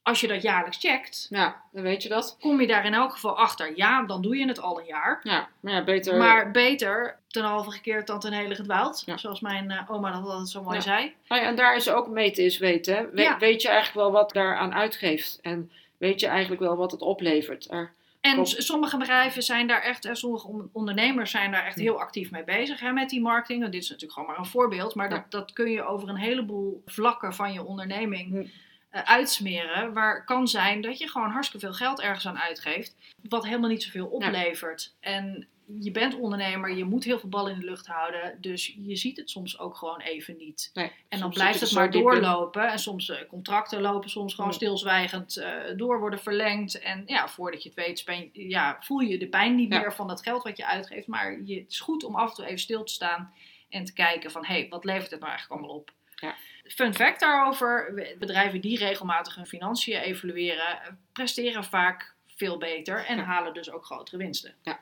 Als 0.08 0.20
je 0.20 0.26
dat 0.28 0.42
jaarlijks 0.42 0.78
checkt, 0.78 1.26
Ja, 1.30 1.62
dan 1.72 1.82
weet 1.82 2.02
je 2.02 2.08
dat. 2.08 2.36
kom 2.40 2.60
je 2.60 2.66
daar 2.66 2.84
in 2.84 2.94
elk 2.94 3.12
geval 3.12 3.36
achter. 3.38 3.72
Ja, 3.76 4.02
dan 4.02 4.22
doe 4.22 4.36
je 4.36 4.46
het 4.46 4.60
al 4.60 4.78
een 4.80 4.86
jaar. 4.86 5.20
Ja, 5.22 5.48
maar 5.60 5.72
ja, 5.72 5.84
beter... 5.84 6.16
Maar 6.16 6.50
beter 6.50 7.18
ten 7.28 7.44
halve 7.44 7.70
gekeerd 7.70 8.06
dan 8.06 8.20
ten 8.20 8.32
hele 8.32 8.54
gedwaald. 8.54 9.02
Ja. 9.06 9.16
Zoals 9.16 9.40
mijn 9.40 9.70
eh, 9.70 9.90
oma 9.90 10.12
dat 10.12 10.22
altijd 10.24 10.48
zo 10.48 10.62
mooi 10.62 10.76
Ja. 10.76 10.82
zei. 10.82 11.14
Nou 11.28 11.42
ja, 11.42 11.48
en 11.48 11.56
daar 11.56 11.76
is 11.76 11.90
ook 11.90 12.08
meten 12.08 12.44
is 12.44 12.58
weten. 12.58 13.10
We-. 13.12 13.36
Weet 13.38 13.62
je 13.62 13.68
eigenlijk 13.68 13.98
wel 13.98 14.12
wat 14.12 14.32
daaraan 14.32 14.74
uitgeeft? 14.74 15.38
En 15.42 15.70
weet 15.96 16.20
je 16.20 16.26
eigenlijk 16.26 16.60
wel 16.60 16.76
wat 16.76 16.90
het 16.90 17.00
oplevert? 17.00 17.70
Er, 17.70 17.92
En 18.20 18.46
sommige 18.46 18.96
bedrijven 18.96 19.42
zijn 19.42 19.66
daar 19.66 19.82
echt, 19.82 20.04
en 20.04 20.16
sommige 20.16 20.46
on- 20.46 20.70
ondernemers 20.72 21.30
zijn 21.30 21.50
daar 21.50 21.64
echt 21.66 21.78
heel 21.78 22.00
actief 22.00 22.30
mee 22.30 22.44
bezig 22.44 22.80
hè, 22.80 22.92
met 22.92 23.08
die 23.08 23.20
marketing. 23.20 23.64
En 23.64 23.70
dit 23.70 23.82
is 23.82 23.88
natuurlijk 23.88 24.12
gewoon 24.18 24.28
maar 24.28 24.38
een 24.38 24.50
voorbeeld. 24.50 24.94
Maar 24.94 25.08
dat, 25.08 25.22
dat 25.28 25.52
kun 25.52 25.70
je 25.70 25.86
over 25.86 26.08
een 26.08 26.16
heleboel 26.16 26.82
vlakken 26.86 27.34
van 27.34 27.52
je 27.52 27.64
onderneming 27.64 28.50
Eh, 28.90 29.02
uitsmeren. 29.02 29.92
Waar 29.92 30.24
kan 30.24 30.48
zijn 30.48 30.80
dat 30.80 30.98
je 30.98 31.08
gewoon 31.08 31.30
hartstikke 31.30 31.66
veel 31.66 31.74
geld 31.74 32.00
ergens 32.00 32.26
aan 32.26 32.38
uitgeeft. 32.38 32.96
Wat 33.28 33.44
helemaal 33.44 33.70
niet 33.70 33.82
zoveel 33.82 34.06
oplevert. 34.06 34.94
En 35.00 35.48
je 35.80 35.90
bent 35.90 36.14
ondernemer, 36.14 36.76
je 36.76 36.84
moet 36.84 37.04
heel 37.04 37.18
veel 37.18 37.28
ballen 37.28 37.52
in 37.52 37.58
de 37.60 37.64
lucht 37.64 37.86
houden. 37.86 38.38
Dus 38.40 38.74
je 38.78 38.96
ziet 38.96 39.16
het 39.16 39.30
soms 39.30 39.58
ook 39.58 39.76
gewoon 39.76 40.00
even 40.00 40.36
niet. 40.36 40.70
Nee, 40.74 40.92
En 41.08 41.18
dan 41.20 41.30
blijft 41.30 41.60
het 41.60 41.72
maar 41.72 41.84
in. 41.84 41.90
doorlopen. 41.90 42.70
En 42.70 42.78
soms 42.78 43.08
eh, 43.08 43.28
contracten 43.28 43.80
lopen 43.80 44.10
soms 44.10 44.34
gewoon 44.34 44.52
stilzwijgend 44.54 45.36
eh, 45.36 45.52
door, 45.76 46.00
worden 46.00 46.20
verlengd. 46.20 46.78
En 46.78 47.02
ja, 47.06 47.28
voordat 47.28 47.62
je 47.62 47.68
het 47.74 48.04
weet, 48.04 48.30
ja, 48.32 48.76
voel 48.80 48.98
je 49.00 49.18
de 49.18 49.28
pijn 49.28 49.54
niet 49.54 49.72
Ja. 49.72 49.80
meer 49.80 49.92
van 49.94 50.08
dat 50.08 50.22
geld 50.22 50.42
wat 50.42 50.56
je 50.56 50.66
uitgeeft. 50.66 51.06
Maar 51.06 51.40
je, 51.44 51.58
het 51.60 51.70
is 51.70 51.80
goed 51.80 52.04
om 52.04 52.16
af 52.16 52.28
en 52.28 52.34
toe 52.34 52.44
even 52.44 52.58
stil 52.58 52.84
te 52.84 52.92
staan 52.92 53.32
en 53.68 53.84
te 53.84 53.92
kijken 53.92 54.30
van... 54.30 54.44
hé, 54.44 54.54
hey, 54.54 54.66
wat 54.68 54.84
levert 54.84 55.10
het 55.10 55.20
nou 55.20 55.30
eigenlijk 55.32 55.60
allemaal 55.60 55.78
op? 55.80 55.90
Ja. 56.20 56.34
Fun 56.64 56.94
fact 56.94 57.20
daarover, 57.20 57.94
bedrijven 58.18 58.60
die 58.60 58.78
regelmatig 58.78 59.34
hun 59.34 59.46
financiën 59.46 60.00
evalueren... 60.00 60.82
eh, 60.82 60.92
presteren 61.12 61.64
vaak 61.64 62.14
veel 62.26 62.58
beter 62.58 63.04
en 63.04 63.16
Ja. 63.16 63.22
halen 63.22 63.54
dus 63.54 63.70
ook 63.70 63.84
grotere 63.84 64.16
winsten. 64.16 64.54
Ja. 64.62 64.80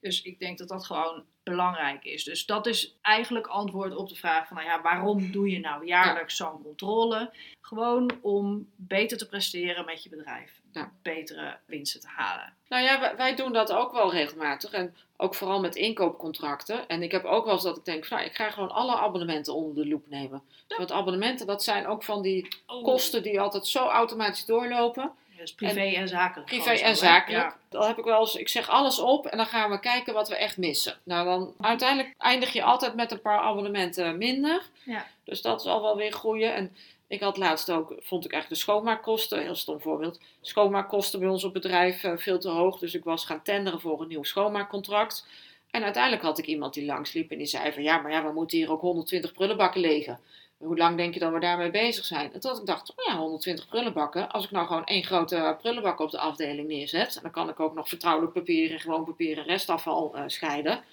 Dus 0.00 0.22
ik 0.22 0.38
denk 0.38 0.58
dat 0.58 0.68
dat 0.68 0.86
gewoon 0.86 1.24
belangrijk 1.42 2.04
is. 2.04 2.24
Dus 2.24 2.46
dat 2.46 2.66
is 2.66 2.98
eigenlijk 3.02 3.46
antwoord 3.46 3.96
op 3.96 4.08
de 4.08 4.14
vraag 4.14 4.46
van, 4.46 4.56
nou 4.56 4.68
ja, 4.68 4.82
waarom 4.82 5.32
doe 5.32 5.50
je 5.50 5.58
nou 5.58 5.86
jaarlijks 5.86 6.36
zo'n 6.36 6.62
controle? 6.62 7.32
Gewoon 7.60 8.18
om 8.22 8.68
beter 8.76 9.18
te 9.18 9.26
presteren 9.28 9.84
met 9.84 10.02
je 10.02 10.08
bedrijf. 10.08 10.60
Ja. 10.72 10.90
Betere 11.02 11.56
winsten 11.66 12.00
te 12.00 12.08
halen. 12.08 12.52
Nou 12.68 12.82
ja, 12.82 13.00
wij, 13.00 13.16
wij 13.16 13.36
doen 13.36 13.52
dat 13.52 13.72
ook 13.72 13.92
wel 13.92 14.10
regelmatig. 14.10 14.72
En 14.72 14.96
ook 15.16 15.34
vooral 15.34 15.60
met 15.60 15.76
inkoopcontracten. 15.76 16.88
En 16.88 17.02
ik 17.02 17.12
heb 17.12 17.24
ook 17.24 17.44
wel 17.44 17.54
eens 17.54 17.62
dat 17.62 17.76
ik 17.76 17.84
denk, 17.84 18.04
van, 18.04 18.16
nou, 18.16 18.28
ik 18.28 18.36
ga 18.36 18.50
gewoon 18.50 18.70
alle 18.70 18.96
abonnementen 18.96 19.54
onder 19.54 19.84
de 19.84 19.90
loep 19.90 20.08
nemen. 20.08 20.42
Want 20.76 20.92
abonnementen, 20.92 21.46
dat 21.46 21.62
zijn 21.62 21.86
ook 21.86 22.02
van 22.02 22.22
die 22.22 22.48
kosten 22.66 23.22
die 23.22 23.40
altijd 23.40 23.66
zo 23.66 23.86
automatisch 23.86 24.44
doorlopen. 24.44 25.12
Dus 25.36 25.54
privé 25.54 25.80
en, 25.80 26.08
zakelijk. 26.08 26.50
Privé 26.50 26.70
en 26.70 26.96
zakelijk. 26.96 27.42
Ja. 27.42 27.56
Dan 27.68 27.86
heb 27.86 27.98
ik 27.98 28.04
wel 28.04 28.20
eens, 28.20 28.34
ik 28.34 28.48
zeg 28.48 28.68
alles 28.68 28.98
op 28.98 29.26
en 29.26 29.36
dan 29.36 29.46
gaan 29.46 29.70
we 29.70 29.80
kijken 29.80 30.14
wat 30.14 30.28
we 30.28 30.36
echt 30.36 30.56
missen. 30.56 30.98
Nou, 31.02 31.24
dan 31.24 31.54
uiteindelijk 31.60 32.14
eindig 32.18 32.52
je 32.52 32.62
altijd 32.62 32.94
met 32.94 33.10
een 33.10 33.20
paar 33.20 33.38
abonnementen 33.38 34.18
minder. 34.18 34.62
Ja. 34.84 35.06
Dus 35.24 35.42
dat 35.42 35.60
is 35.60 35.66
al 35.66 35.82
wel 35.82 35.96
weer 35.96 36.12
groeien. 36.12 36.54
En 36.54 36.76
ik 37.12 37.20
had 37.20 37.36
laatst 37.36 37.70
ook, 37.70 37.94
vond 37.98 38.24
ik 38.24 38.32
eigenlijk 38.32 38.48
de 38.48 38.66
schoonmaakkosten, 38.66 39.42
heel 39.42 39.54
stom 39.54 39.80
voorbeeld. 39.80 40.20
Schoonmaakkosten 40.40 41.20
bij 41.20 41.28
ons 41.28 41.44
op 41.44 41.52
bedrijf 41.52 42.04
eh, 42.04 42.16
veel 42.16 42.38
te 42.38 42.48
hoog. 42.48 42.78
Dus 42.78 42.94
ik 42.94 43.04
was 43.04 43.24
gaan 43.24 43.42
tenderen 43.42 43.80
voor 43.80 44.00
een 44.00 44.08
nieuw 44.08 44.22
schoonmaakcontract. 44.22 45.26
En 45.70 45.82
uiteindelijk 45.82 46.22
had 46.22 46.38
ik 46.38 46.46
iemand 46.46 46.74
die 46.74 46.84
langsliep 46.84 47.30
en 47.30 47.38
die 47.38 47.46
zei 47.46 47.72
van 47.72 47.82
ja, 47.82 47.98
maar 47.98 48.10
ja, 48.10 48.24
we 48.24 48.32
moeten 48.32 48.58
hier 48.58 48.70
ook 48.70 48.80
120 48.80 49.32
prullenbakken 49.32 49.80
legen. 49.80 50.20
Hoe 50.56 50.76
lang 50.76 50.96
denk 50.96 51.14
je 51.14 51.20
dat 51.20 51.32
we 51.32 51.40
daarmee 51.40 51.70
bezig 51.70 52.04
zijn? 52.04 52.32
En 52.32 52.40
toen 52.40 52.58
ik 52.58 52.66
dacht, 52.66 52.90
oh 52.90 53.04
ja, 53.06 53.16
120 53.16 53.68
prullenbakken. 53.68 54.30
Als 54.30 54.44
ik 54.44 54.50
nou 54.50 54.66
gewoon 54.66 54.84
één 54.84 55.04
grote 55.04 55.56
prullenbak 55.60 55.98
op 55.98 56.10
de 56.10 56.18
afdeling 56.18 56.68
neerzet, 56.68 57.18
dan 57.22 57.30
kan 57.30 57.48
ik 57.48 57.60
ook 57.60 57.74
nog 57.74 57.88
vertrouwelijk 57.88 58.32
papier 58.32 58.72
en 58.72 58.80
gewoon 58.80 59.04
papier 59.04 59.38
en 59.38 59.44
restafval 59.44 60.14
eh, 60.14 60.22
scheiden. 60.26 60.84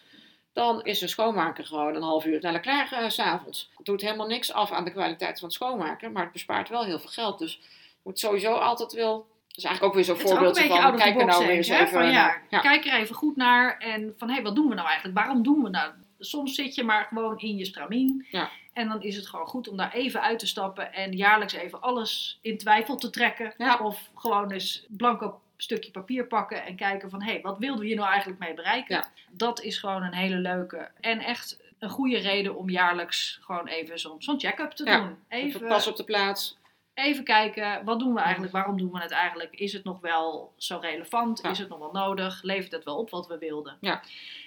Dan 0.59 0.83
is 0.83 1.01
een 1.01 1.09
schoonmaker 1.09 1.65
gewoon 1.65 1.95
een 1.95 2.01
half 2.01 2.25
uur 2.25 2.39
sneller 2.39 2.59
klaar 2.59 2.91
eh, 2.91 3.09
s 3.09 3.13
s'avonds. 3.13 3.71
Het 3.77 3.85
doet 3.85 4.01
helemaal 4.01 4.27
niks 4.27 4.53
af 4.53 4.71
aan 4.71 4.83
de 4.83 4.91
kwaliteit 4.91 5.39
van 5.39 5.47
het 5.47 5.57
schoonmaken, 5.57 6.11
maar 6.11 6.23
het 6.23 6.31
bespaart 6.31 6.69
wel 6.69 6.83
heel 6.83 6.99
veel 6.99 7.09
geld. 7.09 7.39
Dus 7.39 7.53
je 7.53 7.99
moet 8.03 8.19
sowieso 8.19 8.53
altijd 8.53 8.93
wel. 8.93 9.27
Dat 9.47 9.57
is 9.57 9.63
eigenlijk 9.63 9.83
ook 9.83 9.93
weer 9.93 10.15
zo'n 10.15 10.27
voorbeeld 10.27 10.59
van, 10.59 10.95
kijk 10.95 11.19
er 11.19 11.25
nou 11.25 11.45
weer 11.45 11.55
eens 11.55 11.67
even 11.67 11.87
van, 11.87 12.05
ja, 12.05 12.11
naar. 12.11 12.43
Ja. 12.49 12.59
Kijk 12.59 12.85
er 12.85 12.93
even 12.93 13.15
goed 13.15 13.35
naar 13.35 13.77
en 13.77 14.13
van 14.17 14.27
hé, 14.27 14.33
hey, 14.33 14.43
wat 14.43 14.55
doen 14.55 14.69
we 14.69 14.75
nou 14.75 14.87
eigenlijk? 14.87 15.17
Waarom 15.17 15.43
doen 15.43 15.63
we 15.63 15.69
nou? 15.69 15.91
Soms 16.19 16.55
zit 16.55 16.75
je 16.75 16.83
maar 16.83 17.05
gewoon 17.05 17.39
in 17.39 17.57
je 17.57 17.65
stramien. 17.65 18.27
Ja. 18.31 18.49
En 18.79 18.87
dan 18.87 19.01
is 19.01 19.15
het 19.15 19.27
gewoon 19.27 19.47
goed 19.47 19.67
om 19.67 19.77
daar 19.77 19.93
even 19.93 20.21
uit 20.21 20.39
te 20.39 20.47
stappen 20.47 20.93
en 20.93 21.11
jaarlijks 21.11 21.53
even 21.53 21.81
alles 21.81 22.37
in 22.41 22.57
twijfel 22.57 22.95
te 22.95 23.09
trekken. 23.09 23.53
Ja. 23.57 23.77
Of 23.77 24.09
gewoon 24.15 24.51
eens 24.51 24.85
blanco 24.87 25.41
stukje 25.57 25.91
papier 25.91 26.25
pakken 26.27 26.65
en 26.65 26.75
kijken 26.75 27.09
van 27.09 27.21
hé, 27.21 27.31
hey, 27.31 27.41
wat 27.41 27.57
wilden 27.57 27.79
we 27.79 27.85
hier 27.85 27.95
nou 27.95 28.09
eigenlijk 28.09 28.39
mee 28.39 28.53
bereiken? 28.53 28.95
Ja. 28.95 29.05
Dat 29.29 29.61
is 29.61 29.77
gewoon 29.77 30.03
een 30.03 30.13
hele 30.13 30.35
leuke 30.35 30.89
en 31.01 31.19
echt 31.19 31.59
een 31.79 31.89
goede 31.89 32.17
reden 32.17 32.55
om 32.55 32.69
jaarlijks 32.69 33.39
gewoon 33.41 33.67
even 33.67 33.99
zo'n 33.99 34.21
zo'n 34.21 34.39
check-up 34.39 34.71
te 34.71 34.85
Ja. 34.85 34.99
doen. 34.99 35.17
Even 35.27 35.67
pas 35.67 35.87
op 35.87 35.95
de 35.95 36.03
plaats. 36.03 36.57
Even 36.99 37.23
kijken, 37.23 37.85
wat 37.85 37.99
doen 37.99 38.13
we 38.13 38.19
eigenlijk? 38.19 38.53
Waarom 38.53 38.77
doen 38.77 38.91
we 38.91 38.99
het 38.99 39.11
eigenlijk? 39.11 39.53
Is 39.53 39.73
het 39.73 39.83
nog 39.83 39.99
wel 39.99 40.53
zo 40.57 40.77
relevant? 40.81 41.39
Ja. 41.43 41.49
Is 41.49 41.59
het 41.59 41.69
nog 41.69 41.79
wel 41.79 41.91
nodig? 41.91 42.43
Levert 42.43 42.71
het 42.71 42.83
wel 42.83 42.97
op 42.97 43.09
wat 43.09 43.27
we 43.27 43.37
wilden? 43.37 43.77
Ja. 43.79 44.01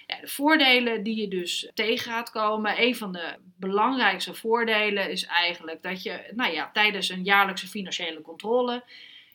Ja, 0.07 0.19
de 0.21 0.27
voordelen 0.27 1.03
die 1.03 1.15
je 1.21 1.27
dus 1.27 1.71
tegen 1.73 2.11
gaat 2.11 2.31
komen. 2.31 2.81
Een 2.81 2.95
van 2.95 3.11
de 3.11 3.35
belangrijkste 3.55 4.33
voordelen 4.33 5.09
is 5.09 5.25
eigenlijk 5.25 5.83
dat 5.83 6.03
je 6.03 6.31
nou 6.35 6.53
ja, 6.53 6.69
tijdens 6.73 7.09
een 7.09 7.23
jaarlijkse 7.23 7.67
financiële 7.67 8.21
controle 8.21 8.83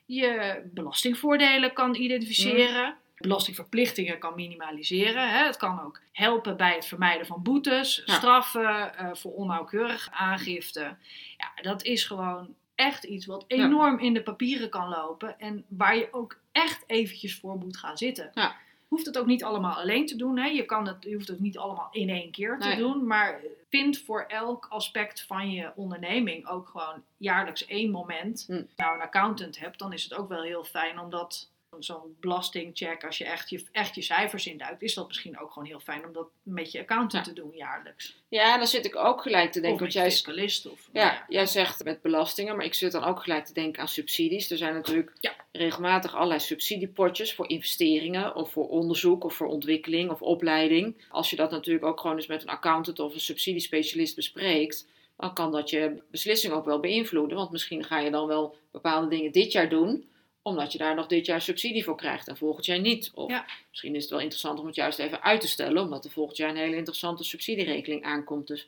je 0.08 0.62
belastingvoordelen 0.64 1.72
kan 1.72 1.94
identificeren. 1.94 2.96
Belastingverplichtingen 3.16 4.18
kan 4.18 4.34
minimaliseren. 4.34 5.30
Hè. 5.30 5.44
Het 5.44 5.56
kan 5.56 5.82
ook 5.84 6.00
helpen 6.12 6.56
bij 6.56 6.74
het 6.74 6.86
vermijden 6.86 7.26
van 7.26 7.42
boetes, 7.42 8.02
straffen 8.04 8.96
eh, 8.96 9.08
voor 9.12 9.32
onnauwkeurige 9.32 10.10
aangifte. 10.12 10.96
Ja, 11.36 11.62
dat 11.62 11.82
is 11.82 12.04
gewoon 12.04 12.54
echt 12.78 13.04
iets 13.04 13.26
wat 13.26 13.44
enorm 13.46 13.98
in 13.98 14.14
de 14.14 14.22
papieren 14.22 14.68
kan 14.68 14.88
lopen. 14.88 15.38
En 15.38 15.64
waar 15.68 15.96
je 15.96 16.08
ook 16.10 16.40
echt 16.52 16.84
eventjes 16.86 17.38
voor 17.38 17.56
moet 17.56 17.76
gaan 17.76 17.96
zitten. 17.96 18.30
Ja. 18.34 18.56
Hoeft 18.88 19.06
het 19.06 19.18
ook 19.18 19.26
niet 19.26 19.44
allemaal 19.44 19.74
alleen 19.76 20.06
te 20.06 20.16
doen. 20.16 20.38
Hè? 20.38 20.46
Je, 20.46 20.64
kan 20.64 20.86
het, 20.86 20.96
je 21.00 21.14
hoeft 21.14 21.28
het 21.28 21.40
niet 21.40 21.58
allemaal 21.58 21.88
in 21.90 22.08
één 22.08 22.30
keer 22.30 22.58
te 22.58 22.66
Nee. 22.66 22.76
doen. 22.76 23.06
Maar 23.06 23.40
vind 23.68 23.98
voor 23.98 24.24
elk 24.28 24.66
aspect 24.68 25.22
van 25.22 25.50
je 25.50 25.72
onderneming 25.76 26.46
ook 26.46 26.68
gewoon 26.68 27.02
jaarlijks 27.16 27.66
één 27.66 27.90
moment. 27.90 28.44
Hm. 28.46 28.62
Nou, 28.76 28.94
een 28.94 29.02
accountant 29.02 29.58
hebt, 29.58 29.78
dan 29.78 29.92
is 29.92 30.02
het 30.04 30.14
ook 30.14 30.28
wel 30.28 30.42
heel 30.42 30.64
fijn 30.64 30.98
omdat 30.98 31.50
zo'n 31.78 32.16
belastingcheck, 32.20 33.04
als 33.04 33.18
je 33.18 33.24
echt, 33.24 33.50
je 33.50 33.64
echt 33.72 33.94
je 33.94 34.02
cijfers 34.02 34.46
induikt, 34.46 34.82
is 34.82 34.94
dat 34.94 35.06
misschien 35.06 35.38
ook 35.40 35.50
gewoon 35.52 35.68
heel 35.68 35.80
fijn 35.80 36.06
om 36.06 36.12
dat 36.12 36.28
met 36.42 36.72
je 36.72 36.80
accountant 36.80 37.26
Ja. 37.26 37.32
te 37.32 37.40
doen 37.40 37.50
jaarlijks. 37.54 38.16
Ja, 38.28 38.56
dan 38.58 38.66
zit 38.66 38.84
ik 38.84 38.96
ook 38.96 39.22
gelijk 39.22 39.52
te 39.52 39.60
denken. 39.60 39.86
of 39.86 39.92
jij, 39.92 40.04
fiscalist. 40.10 40.66
Of, 40.66 40.88
ja, 40.92 41.02
ja. 41.02 41.24
jij 41.28 41.46
zegt 41.46 41.84
met 41.84 42.02
belastingen, 42.02 42.56
maar 42.56 42.64
ik 42.64 42.74
zit 42.74 42.92
dan 42.92 43.04
ook 43.04 43.22
gelijk 43.22 43.44
te 43.44 43.52
denken 43.52 43.80
aan 43.82 43.88
subsidies. 43.88 44.50
Er 44.50 44.56
zijn 44.56 44.74
natuurlijk 44.74 45.12
Ja. 45.20 45.34
regelmatig 45.52 46.14
allerlei 46.14 46.40
subsidiepotjes 46.40 47.34
voor 47.34 47.48
investeringen 47.48 48.34
of 48.34 48.50
voor 48.52 48.68
onderzoek 48.68 49.24
of 49.24 49.34
voor 49.34 49.46
ontwikkeling 49.46 50.10
of 50.10 50.22
opleiding. 50.22 51.04
Als 51.08 51.30
je 51.30 51.36
dat 51.36 51.50
natuurlijk 51.50 51.84
ook 51.84 52.00
gewoon 52.00 52.16
eens 52.16 52.26
met 52.26 52.42
een 52.42 52.48
accountant 52.48 52.98
of 52.98 53.14
een 53.14 53.20
subsidiespecialist 53.20 54.14
bespreekt, 54.16 54.86
dan 55.16 55.34
kan 55.34 55.52
dat 55.52 55.70
je 55.70 56.02
beslissing 56.10 56.52
ook 56.52 56.64
wel 56.64 56.80
beïnvloeden. 56.80 57.36
Want 57.36 57.50
misschien 57.50 57.84
ga 57.84 57.98
je 57.98 58.10
dan 58.10 58.26
wel 58.26 58.56
bepaalde 58.72 59.08
dingen 59.08 59.32
dit 59.32 59.52
jaar 59.52 59.68
doen, 59.68 60.08
omdat 60.42 60.72
je 60.72 60.78
daar 60.78 60.94
nog 60.94 61.06
dit 61.06 61.26
jaar 61.26 61.42
subsidie 61.42 61.84
voor 61.84 61.96
krijgt 61.96 62.28
en 62.28 62.36
volgend 62.36 62.64
jaar 62.66 62.80
niet. 62.80 63.10
Of 63.14 63.30
Ja. 63.30 63.46
misschien 63.70 63.94
is 63.94 64.02
het 64.02 64.10
wel 64.10 64.20
interessant 64.20 64.58
om 64.60 64.66
het 64.66 64.74
juist 64.74 64.98
even 64.98 65.22
uit 65.22 65.40
te 65.40 65.48
stellen, 65.48 65.82
omdat 65.82 66.04
er 66.04 66.10
volgend 66.10 66.36
jaar 66.36 66.50
een 66.50 66.56
hele 66.56 66.76
interessante 66.76 67.24
subsidieregeling 67.24 68.04
aankomt. 68.04 68.46
Dus 68.46 68.66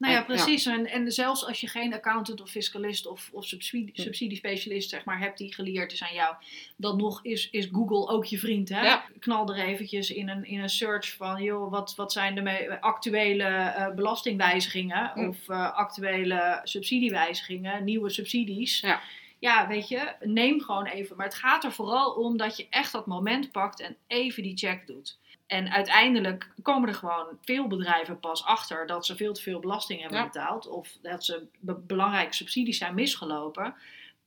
Nou 0.00 0.12
ja, 0.12 0.18
Ja. 0.18 0.24
precies. 0.24 0.66
En, 0.66 0.86
en 0.86 1.12
zelfs 1.12 1.46
als 1.46 1.60
je 1.60 1.66
geen 1.66 1.94
accountant 1.94 2.40
of 2.40 2.50
fiscalist 2.50 3.06
of, 3.06 3.30
of 3.32 3.44
subsidie, 3.46 3.90
Hm. 3.94 4.00
subsidiespecialist 4.02 4.90
zeg 4.90 5.04
maar, 5.04 5.18
hebt 5.18 5.38
die 5.38 5.54
geleerd 5.54 5.92
is 5.92 6.02
aan 6.02 6.14
jou, 6.14 6.34
dan 6.76 6.96
nog 6.96 7.20
is, 7.24 7.48
is 7.50 7.68
Google 7.72 8.08
ook 8.08 8.24
je 8.24 8.38
vriend. 8.38 8.68
Hè? 8.68 8.80
Ja. 8.82 9.04
Knal 9.18 9.48
er 9.48 9.64
eventjes 9.64 10.10
in 10.10 10.28
een, 10.28 10.44
in 10.44 10.60
een 10.60 10.68
search 10.68 11.12
van, 11.16 11.42
joh, 11.42 11.70
wat, 11.70 11.94
wat 11.96 12.12
zijn 12.12 12.34
de 12.34 12.76
actuele 12.80 13.42
eh, 13.44 13.94
belastingwijzigingen 13.94 15.10
Hm. 15.14 15.28
of 15.28 15.48
eh, 15.48 15.72
actuele 15.72 16.60
subsidiewijzigingen, 16.64 17.84
nieuwe 17.84 18.10
subsidies. 18.10 18.80
Ja. 18.80 19.00
Ja, 19.38 19.66
weet 19.66 19.88
je, 19.88 20.12
neem 20.20 20.60
gewoon 20.60 20.86
even. 20.86 21.16
Maar 21.16 21.26
het 21.26 21.34
gaat 21.34 21.64
er 21.64 21.72
vooral 21.72 22.12
om 22.12 22.36
dat 22.36 22.56
je 22.56 22.66
echt 22.70 22.92
dat 22.92 23.06
moment 23.06 23.52
pakt 23.52 23.80
en 23.80 23.96
even 24.06 24.42
die 24.42 24.56
check 24.56 24.86
doet. 24.86 25.18
En 25.46 25.70
uiteindelijk 25.72 26.50
komen 26.62 26.88
er 26.88 26.94
gewoon 26.94 27.26
veel 27.42 27.66
bedrijven 27.66 28.20
pas 28.20 28.44
achter 28.44 28.86
dat 28.86 29.06
ze 29.06 29.16
veel 29.16 29.32
te 29.32 29.42
veel 29.42 29.60
belasting 29.60 30.00
hebben 30.00 30.18
Ja. 30.18 30.24
betaald. 30.24 30.66
Of 30.68 30.88
dat 31.02 31.24
ze 31.24 31.46
be- 31.58 31.74
belangrijke 31.86 32.34
subsidies 32.34 32.78
zijn 32.78 32.94
misgelopen. 32.94 33.74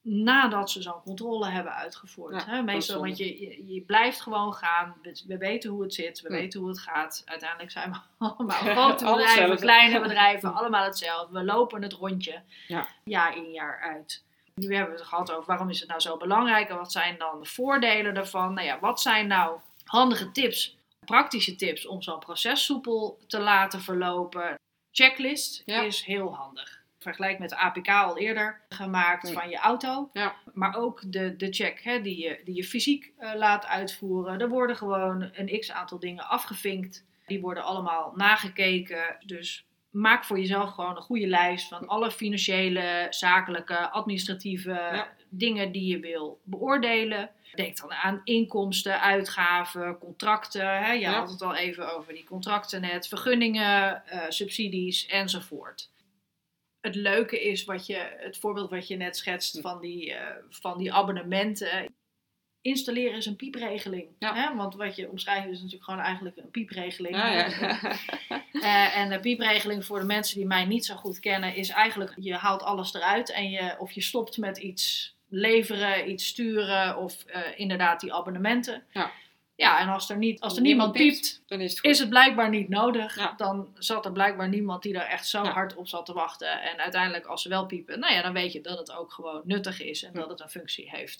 Nadat 0.03 0.71
ze 0.71 0.81
zo'n 0.81 1.01
controle 1.03 1.49
hebben 1.49 1.73
uitgevoerd. 1.75 2.45
Ja, 2.47 2.61
Meestal, 2.61 3.01
want 3.01 3.17
je, 3.17 3.41
je, 3.41 3.73
je 3.73 3.81
blijft 3.81 4.21
gewoon 4.21 4.53
gaan. 4.53 4.95
We, 5.01 5.23
we 5.27 5.37
weten 5.37 5.69
hoe 5.69 5.81
het 5.83 5.93
zit, 5.93 6.21
we 6.21 6.29
Ja. 6.33 6.39
weten 6.39 6.59
hoe 6.59 6.69
het 6.69 6.79
gaat. 6.79 7.21
Uiteindelijk 7.25 7.71
zijn 7.71 7.91
we 7.91 7.97
allemaal 8.27 8.57
grote 8.57 9.05
bedrijven, 9.05 9.55
kleine 9.57 10.01
bedrijven, 10.01 10.53
allemaal 10.53 10.83
hetzelfde. 10.83 11.39
We 11.39 11.43
lopen 11.45 11.81
het 11.81 11.93
rondje 11.93 12.41
Ja. 12.67 12.87
jaar 13.03 13.37
in 13.37 13.51
jaar 13.51 13.79
uit. 13.81 14.23
Nu 14.67 14.75
hebben 14.75 14.93
we 14.93 14.99
het 14.99 15.09
gehad 15.09 15.31
over 15.31 15.45
waarom 15.45 15.69
is 15.69 15.79
het 15.79 15.89
nou 15.89 15.99
zo 16.01 16.17
belangrijk 16.17 16.69
en 16.69 16.75
wat 16.77 16.91
zijn 16.91 17.17
dan 17.17 17.39
de 17.39 17.45
voordelen 17.45 18.13
daarvan. 18.13 18.53
Nou 18.53 18.67
ja, 18.67 18.79
wat 18.79 19.01
zijn 19.01 19.27
nou 19.27 19.59
handige 19.85 20.31
tips, 20.31 20.77
praktische 21.05 21.55
tips 21.55 21.87
om 21.87 22.01
zo'n 22.01 22.19
proces 22.19 22.65
soepel 22.65 23.19
te 23.27 23.39
laten 23.39 23.81
verlopen? 23.81 24.55
Checklist 24.91 25.61
Ja. 25.65 25.81
is 25.81 26.01
heel 26.03 26.35
handig. 26.35 26.79
Vergelijk 26.99 27.39
met 27.39 27.49
de 27.49 27.57
APK 27.57 27.87
al 27.89 28.17
eerder 28.17 28.61
gemaakt 28.69 29.23
Nee. 29.23 29.33
van 29.33 29.49
je 29.49 29.57
auto. 29.57 30.09
Ja. 30.13 30.35
Maar 30.53 30.75
ook 30.75 31.01
de, 31.11 31.35
de 31.35 31.51
check 31.53 31.83
hè, 31.83 32.01
die, 32.01 32.17
je, 32.23 32.41
die 32.43 32.55
je 32.55 32.63
fysiek 32.63 33.11
eh, 33.17 33.33
laat 33.35 33.65
uitvoeren. 33.65 34.39
Er 34.39 34.49
worden 34.49 34.75
gewoon 34.75 35.29
een 35.33 35.59
x 35.59 35.71
aantal 35.71 35.99
dingen 35.99 36.27
afgevinkt. 36.27 37.05
Die 37.25 37.41
worden 37.41 37.63
allemaal 37.63 38.11
nagekeken. 38.15 39.17
Dus 39.25 39.65
maak 39.91 40.25
voor 40.25 40.39
jezelf 40.39 40.69
gewoon 40.71 40.95
een 40.95 41.01
goede 41.01 41.27
lijst 41.27 41.67
van 41.67 41.87
alle 41.87 42.11
financiële, 42.11 43.07
zakelijke, 43.09 43.89
administratieve 43.89 44.71
Ja. 44.71 45.13
dingen 45.29 45.71
die 45.71 45.87
je 45.91 45.99
wil 45.99 46.39
beoordelen. 46.43 47.29
Denk 47.55 47.77
dan 47.77 47.93
aan 47.93 48.21
inkomsten, 48.23 49.01
uitgaven, 49.01 49.97
contracten. 49.97 50.83
Hè? 50.83 50.91
Je 50.91 50.99
Ja. 50.99 51.11
had 51.19 51.29
het 51.29 51.41
al 51.41 51.55
even 51.55 51.95
over 51.95 52.13
die 52.13 52.23
contracten 52.23 52.81
net, 52.81 53.07
vergunningen, 53.07 54.05
eh, 54.07 54.21
subsidies 54.29 55.05
enzovoort. 55.05 55.89
Het 56.81 56.95
leuke 56.95 57.41
is 57.41 57.63
wat 57.65 57.85
je, 57.85 58.15
het 58.17 58.37
voorbeeld 58.37 58.69
wat 58.69 58.87
je 58.87 58.95
net 58.95 59.17
schetst 59.17 59.59
van 59.61 59.81
die, 59.81 60.13
eh, 60.13 60.35
van 60.49 60.77
die 60.77 60.93
abonnementen. 60.93 61.93
Installeren 62.61 63.17
is 63.17 63.25
een 63.25 63.35
piepregeling. 63.35 64.07
Ja. 64.19 64.35
Hè? 64.35 64.55
Want 64.55 64.75
wat 64.75 64.95
je 64.95 65.09
omschrijft 65.09 65.47
is 65.47 65.57
natuurlijk 65.57 65.83
gewoon 65.83 65.99
eigenlijk 65.99 66.37
een 66.37 66.51
piepregeling. 66.51 67.15
Ja, 67.15 67.27
ja. 67.31 67.49
Eh, 68.51 68.97
en 68.97 69.09
de 69.09 69.19
piepregeling 69.19 69.85
voor 69.85 69.99
de 69.99 70.05
mensen 70.05 70.37
die 70.37 70.45
mij 70.45 70.65
niet 70.65 70.85
zo 70.85 70.95
goed 70.95 71.19
kennen 71.19 71.55
is 71.55 71.69
eigenlijk 71.69 72.13
je 72.17 72.33
haalt 72.35 72.63
alles 72.63 72.93
eruit 72.93 73.31
en 73.31 73.49
je, 73.49 73.75
of 73.79 73.91
je 73.91 74.01
stopt 74.01 74.37
met 74.37 74.57
iets 74.57 75.15
leveren, 75.29 76.09
iets 76.09 76.27
sturen 76.27 76.97
of 76.97 77.23
eh, 77.23 77.41
inderdaad 77.55 77.99
die 77.99 78.13
abonnementen. 78.13 78.83
Ja. 78.91 79.11
Ja, 79.55 79.79
en 79.79 79.87
als 79.87 80.09
er, 80.09 80.17
niet, 80.17 80.39
als 80.39 80.55
er 80.55 80.61
Niemand 80.61 80.93
niemand 80.93 81.13
piept. 81.13 81.31
piept, 81.35 81.49
Dan 81.49 81.61
is 81.61 81.69
het 81.71 81.79
goed. 81.79 81.89
is 81.89 81.99
het 81.99 82.09
blijkbaar 82.09 82.49
niet 82.49 82.69
nodig. 82.69 83.15
Ja. 83.15 83.33
Dan 83.37 83.67
zat 83.77 84.05
er 84.05 84.11
blijkbaar 84.11 84.49
niemand 84.49 84.83
die 84.83 84.93
daar 84.93 85.07
echt 85.07 85.27
zo 85.27 85.43
Ja. 85.43 85.51
hard 85.51 85.75
op 85.75 85.87
zat 85.87 86.05
te 86.05 86.13
wachten. 86.13 86.61
En 86.61 86.77
uiteindelijk, 86.77 87.25
als 87.25 87.41
ze 87.41 87.49
wel 87.49 87.65
piepen, 87.65 87.99
nou 87.99 88.13
ja, 88.13 88.21
dan 88.21 88.33
weet 88.33 88.51
je 88.51 88.61
dat 88.61 88.77
het 88.77 88.91
ook 88.91 89.11
gewoon 89.13 89.41
nuttig 89.43 89.81
is 89.81 90.03
en 90.03 90.11
Ja. 90.13 90.19
dat 90.19 90.29
het 90.29 90.39
een 90.39 90.49
functie 90.49 90.89
heeft. 90.89 91.19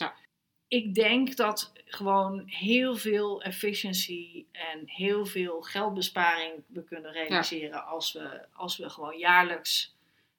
Ik 0.72 0.94
denk 0.94 1.36
dat 1.36 1.72
gewoon 1.86 2.44
heel 2.46 2.96
veel 2.96 3.42
efficiency 3.42 4.46
en 4.52 4.82
heel 4.86 5.26
veel 5.26 5.62
geldbesparing 5.62 6.64
we 6.68 6.84
kunnen 6.84 7.12
realiseren 7.12 7.86
als, 7.86 8.14
we, 8.14 8.46
als 8.54 8.78
we 8.78 8.90
gewoon 8.90 9.18
jaarlijks 9.18 9.96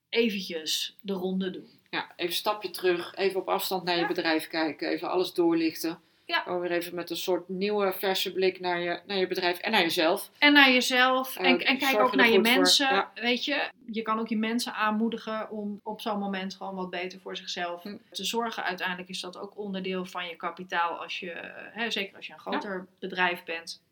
eventjes 0.09 0.97
de 1.01 1.13
ronde 1.13 1.51
doen. 1.51 1.69
Ja, 1.91 2.13
even 2.17 2.27
een 2.27 2.33
stapje 2.33 2.71
terug, 2.71 3.15
even 3.15 3.41
op 3.41 3.49
afstand 3.49 3.85
naar 3.85 3.99
je 3.99 4.07
bedrijf 4.07 4.49
kijken, 4.49 4.89
even 4.89 5.11
alles 5.11 5.35
doorlichten. 5.35 6.01
Ja. 6.33 6.41
Gewoon 6.41 6.61
weer 6.61 6.71
even 6.71 6.95
met 6.95 7.11
een 7.11 7.17
soort 7.17 7.49
nieuwe, 7.49 7.93
verse 7.93 8.33
blik 8.33 8.61
naar 8.61 8.81
je, 8.81 9.01
naar 9.07 9.17
je 9.17 9.27
bedrijf 9.27 9.59
en 9.59 9.71
naar 9.71 9.81
jezelf. 9.81 10.31
En 10.39 10.53
naar 10.53 10.71
jezelf. 10.73 11.37
En, 11.37 11.61
en 11.61 11.79
kijk 11.79 12.01
ook 12.01 12.15
naar 12.15 12.31
je 12.31 12.39
mensen. 12.41 12.95
Ja. 12.95 13.11
Weet 13.15 13.45
je, 13.45 13.71
je 13.87 14.03
kan 14.03 14.19
ook 14.19 14.29
je 14.29 14.37
mensen 14.37 14.75
aanmoedigen 14.75 15.51
om 15.51 15.81
op 15.83 16.01
zo'n 16.01 16.19
moment 16.19 16.55
gewoon 16.55 16.75
wat 16.75 16.91
beter 16.91 17.21
voor 17.21 17.37
zichzelf 17.37 17.83
Hm. 17.83 17.97
te 18.11 18.25
zorgen. 18.25 18.65
Uiteindelijk 18.65 19.09
is 19.09 19.21
dat 19.21 19.39
ook 19.39 19.59
onderdeel 19.59 20.05
van 20.05 20.27
je 20.27 20.37
kapitaal 20.37 21.03
als 21.03 21.21
je, 21.21 21.31
eh, 21.31 21.51
hè, 21.73 21.91
zeker 21.91 22.17
als 22.17 22.27
je 22.27 22.33
een 22.33 22.39
groter 22.39 22.87
bedrijf 22.99 23.45
bent. 23.45 23.83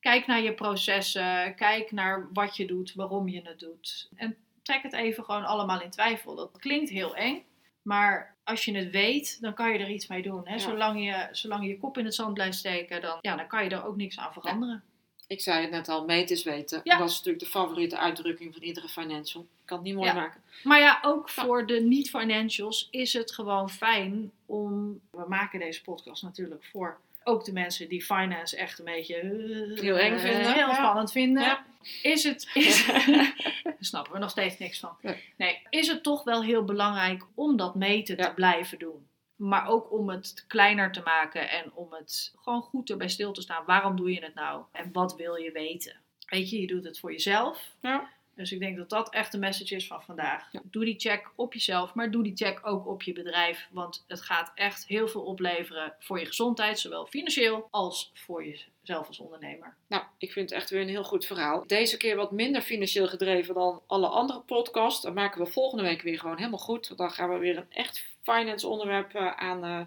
Kijk 0.00 0.26
naar 0.26 0.42
je 0.42 0.54
processen, 0.54 1.54
kijk 1.54 1.90
naar 1.92 2.28
wat 2.32 2.56
je 2.56 2.66
doet, 2.66 2.94
waarom 2.94 3.28
je 3.28 3.40
het 3.44 3.58
doet. 3.58 4.08
En 4.16 4.36
trek 4.62 4.82
het 4.82 4.92
even 4.92 5.24
gewoon 5.24 5.44
allemaal 5.44 5.82
in 5.82 5.90
twijfel. 5.90 6.34
Dat 6.34 6.58
klinkt 6.58 6.90
heel 6.90 7.16
eng, 7.16 7.44
maar 7.82 8.36
als 8.50 8.64
je 8.64 8.76
het 8.76 8.90
weet, 8.90 9.38
dan 9.40 9.54
kan 9.54 9.72
je 9.72 9.78
er 9.78 9.90
iets 9.90 10.06
mee 10.06 10.22
doen. 10.22 10.40
Hè? 10.44 10.52
Ja. 10.52 10.58
Zolang, 10.58 11.04
je, 11.04 11.28
zolang 11.32 11.62
je 11.62 11.68
je 11.68 11.78
kop 11.78 11.98
in 11.98 12.04
het 12.04 12.14
zand 12.14 12.34
blijft 12.34 12.58
steken, 12.58 13.00
dan, 13.00 13.18
ja, 13.20 13.36
dan 13.36 13.46
kan 13.46 13.64
je 13.64 13.70
er 13.70 13.84
ook 13.84 13.96
niks 13.96 14.18
aan 14.18 14.32
veranderen. 14.32 14.82
Ik 15.26 15.40
zei 15.40 15.60
het 15.60 15.70
net 15.70 15.88
al, 15.88 16.04
meten 16.04 16.36
is 16.36 16.42
weten. 16.42 16.80
Ja. 16.84 16.98
Dat 16.98 17.08
is 17.08 17.16
natuurlijk 17.16 17.44
de 17.44 17.50
favoriete 17.50 17.98
uitdrukking 17.98 18.52
van 18.52 18.62
iedere 18.62 18.88
financial. 18.88 19.42
Ik 19.42 19.66
kan 19.66 19.76
het 19.76 19.86
niet 19.86 19.96
mooi 19.96 20.12
maken. 20.12 20.42
Maar 20.62 20.80
ja, 20.80 20.98
ook 21.02 21.28
voor 21.28 21.66
de 21.66 21.80
niet-financials 21.80 22.88
is 22.90 23.12
het 23.12 23.32
gewoon 23.32 23.70
fijn 23.70 24.30
om. 24.46 25.00
We 25.10 25.24
maken 25.28 25.58
deze 25.58 25.82
podcast 25.82 26.22
natuurlijk 26.22 26.64
voor 26.64 26.98
ook 27.24 27.44
de 27.44 27.52
mensen 27.52 27.88
die 27.88 28.04
finance 28.04 28.56
echt 28.56 28.78
een 28.78 28.84
beetje. 28.84 29.14
eh, 29.16 29.80
Heel 29.80 29.98
eng 29.98 30.12
eh, 30.14 30.18
vinden, 30.20 30.52
Heel 30.52 30.66
ja. 30.68 30.74
spannend 30.74 31.12
vinden. 31.12 31.42
Ja. 31.42 31.64
Is 32.02 32.24
het. 32.24 32.50
Is, 32.54 32.86
daar 32.86 33.76
snappen 33.80 34.12
we 34.12 34.18
nog 34.18 34.30
steeds 34.30 34.58
niks 34.58 34.78
van. 34.80 34.96
Nee. 35.02 35.22
Nee, 35.36 35.62
is 35.70 35.86
het 35.88 36.02
toch 36.02 36.24
wel 36.24 36.42
heel 36.42 36.64
belangrijk 36.64 37.22
om 37.34 37.56
dat 37.56 37.74
meten 37.74 38.16
Ja. 38.16 38.24
te 38.28 38.34
blijven 38.34 38.78
doen. 38.78 39.08
Maar 39.36 39.68
ook 39.68 39.92
om 39.92 40.08
het 40.08 40.44
kleiner 40.48 40.92
te 40.92 41.00
maken 41.04 41.50
en 41.50 41.72
om 41.74 41.92
het 41.92 42.32
gewoon 42.42 42.62
goed 42.62 42.90
erbij 42.90 43.08
stil 43.08 43.32
te 43.32 43.40
staan. 43.40 43.64
Waarom 43.66 43.96
doe 43.96 44.12
je 44.12 44.20
het 44.24 44.34
nou? 44.34 44.62
En 44.72 44.92
wat 44.92 45.16
wil 45.16 45.34
je 45.34 45.52
weten? 45.52 45.96
Weet 46.26 46.50
je, 46.50 46.60
je 46.60 46.66
doet 46.66 46.84
het 46.84 46.98
voor 46.98 47.12
jezelf. 47.12 47.70
Ja. 47.80 48.08
Dus 48.40 48.52
ik 48.52 48.58
denk 48.58 48.76
dat 48.76 48.88
dat 48.88 49.10
echt 49.10 49.32
de 49.32 49.38
message 49.38 49.74
is 49.74 49.86
van 49.86 50.02
vandaag. 50.02 50.52
Ja. 50.52 50.60
Doe 50.64 50.84
die 50.84 50.98
check 50.98 51.30
op 51.34 51.52
jezelf, 51.52 51.94
maar 51.94 52.10
doe 52.10 52.22
die 52.22 52.36
check 52.36 52.60
ook 52.62 52.86
op 52.86 53.02
je 53.02 53.12
bedrijf. 53.12 53.68
Want 53.70 54.04
het 54.08 54.20
gaat 54.20 54.52
echt 54.54 54.86
heel 54.86 55.08
veel 55.08 55.22
opleveren 55.22 55.94
voor 55.98 56.18
je 56.18 56.26
gezondheid, 56.26 56.78
zowel 56.78 57.06
financieel 57.06 57.68
als 57.70 58.10
voor 58.14 58.44
jezelf 58.44 59.06
als 59.06 59.18
ondernemer. 59.18 59.76
Nou, 59.88 60.02
ik 60.18 60.32
vind 60.32 60.50
het 60.50 60.58
echt 60.58 60.70
weer 60.70 60.80
een 60.80 60.88
heel 60.88 61.04
goed 61.04 61.26
verhaal. 61.26 61.66
Deze 61.66 61.96
keer 61.96 62.16
wat 62.16 62.32
minder 62.32 62.62
financieel 62.62 63.08
gedreven 63.08 63.54
dan 63.54 63.82
alle 63.86 64.08
andere 64.08 64.40
podcasts. 64.40 65.02
Dan 65.02 65.14
maken 65.14 65.44
we 65.44 65.50
volgende 65.50 65.84
week 65.84 66.02
weer 66.02 66.18
gewoon 66.18 66.36
helemaal 66.36 66.58
goed. 66.58 66.86
Want 66.86 67.00
dan 67.00 67.10
gaan 67.10 67.30
we 67.30 67.38
weer 67.38 67.56
een 67.56 67.70
echt 67.70 68.04
finance 68.22 68.66
onderwerp 68.66 69.14
eh, 69.14 69.36
aan, 69.36 69.64
eh, 69.64 69.80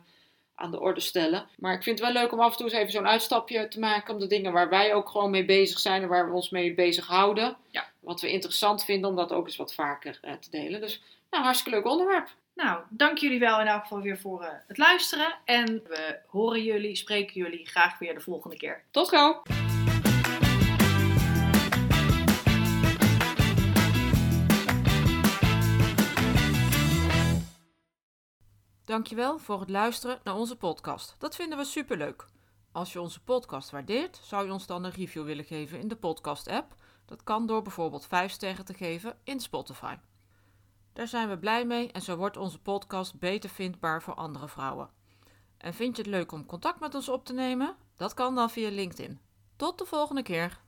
aan 0.56 0.72
de 0.72 0.80
orde 0.80 1.00
stellen. 1.00 1.48
Maar 1.58 1.74
ik 1.74 1.84
vind 1.84 2.00
het 2.00 2.08
wel 2.08 2.22
leuk 2.22 2.32
om 2.32 2.40
af 2.40 2.52
en 2.52 2.58
toe 2.58 2.66
eens 2.66 2.76
even 2.76 2.92
zo'n 2.92 3.08
uitstapje 3.08 3.68
te 3.68 3.80
maken. 3.80 4.14
Om 4.14 4.20
de 4.20 4.28
dingen 4.28 4.52
waar 4.52 4.70
wij 4.70 4.94
ook 4.94 5.10
gewoon 5.10 5.32
mee 5.32 5.46
bezig 5.46 5.80
zijn 5.80 6.02
en 6.02 6.08
waar 6.08 6.28
we 6.28 6.36
ons 6.36 6.50
mee 6.50 6.74
bezighouden. 6.74 7.56
Ja. 7.72 7.86
Wat 8.00 8.22
we 8.22 8.32
interessant 8.32 8.86
vinden 8.86 9.10
om 9.10 9.16
dat 9.16 9.32
ook 9.32 9.46
eens 9.46 9.56
wat 9.56 9.74
vaker 9.74 10.20
eh, 10.22 10.34
te 10.34 10.50
delen. 10.50 10.82
Dus 10.82 11.02
nou, 11.30 11.44
hartstikke 11.44 11.78
leuk 11.78 11.88
onderwerp. 11.88 12.30
Nou, 12.56 12.82
dank 12.90 13.18
jullie 13.18 13.40
wel 13.40 13.60
in 13.60 13.68
elk 13.68 13.82
geval 13.82 14.02
weer 14.02 14.18
voor 14.18 14.44
eh, 14.44 14.50
het 14.68 14.78
luisteren. 14.78 15.36
En 15.46 15.66
we 15.88 16.20
horen 16.28 16.64
jullie, 16.64 16.96
spreken 16.96 17.34
jullie 17.34 17.66
graag 17.66 18.00
weer 18.00 18.14
de 18.14 18.22
volgende 18.22 18.58
keer. 18.58 18.84
Tot 18.92 19.10
gauw! 19.10 19.42
Dankjewel 28.86 29.40
voor 29.40 29.60
het 29.60 29.70
luisteren 29.70 30.20
naar 30.24 30.36
onze 30.36 30.56
podcast. 30.56 31.16
Dat 31.18 31.36
vinden 31.36 31.58
we 31.58 31.64
superleuk. 31.64 32.28
Als 32.72 32.94
je 32.94 33.02
onze 33.02 33.24
podcast 33.24 33.70
waardeert, 33.70 34.20
zou 34.24 34.46
je 34.46 34.52
ons 34.52 34.66
dan 34.66 34.84
een 34.84 34.92
review 34.92 35.26
willen 35.26 35.46
geven 35.46 35.80
in 35.80 35.88
de 35.88 35.96
podcast-app. 35.96 36.76
Dat 37.06 37.24
kan 37.24 37.46
door 37.46 37.62
bijvoorbeeld 37.62 38.06
5 38.06 38.32
sterren 38.32 38.66
te 38.66 38.74
geven 38.74 39.18
in 39.24 39.40
Spotify. 39.40 39.96
Daar 40.94 41.08
zijn 41.08 41.30
we 41.30 41.38
blij 41.38 41.66
mee 41.66 41.92
en 41.92 42.02
zo 42.02 42.16
wordt 42.16 42.38
onze 42.38 42.60
podcast 42.60 43.20
beter 43.20 43.50
vindbaar 43.50 44.02
voor 44.02 44.14
andere 44.14 44.48
vrouwen. 44.48 44.90
En 45.58 45.74
vind 45.74 45.96
je 45.96 46.02
het 46.02 46.12
leuk 46.12 46.32
om 46.32 46.46
contact 46.46 46.80
met 46.80 46.96
ons 46.96 47.10
op 47.10 47.26
te 47.26 47.34
nemen? 47.34 47.76
Dat 47.96 48.14
kan 48.14 48.36
dan 48.36 48.50
via 48.50 48.70
LinkedIn. 48.70 49.20
Tot 49.56 49.78
de 49.78 49.86
volgende 49.86 50.24
keer. 50.24 50.60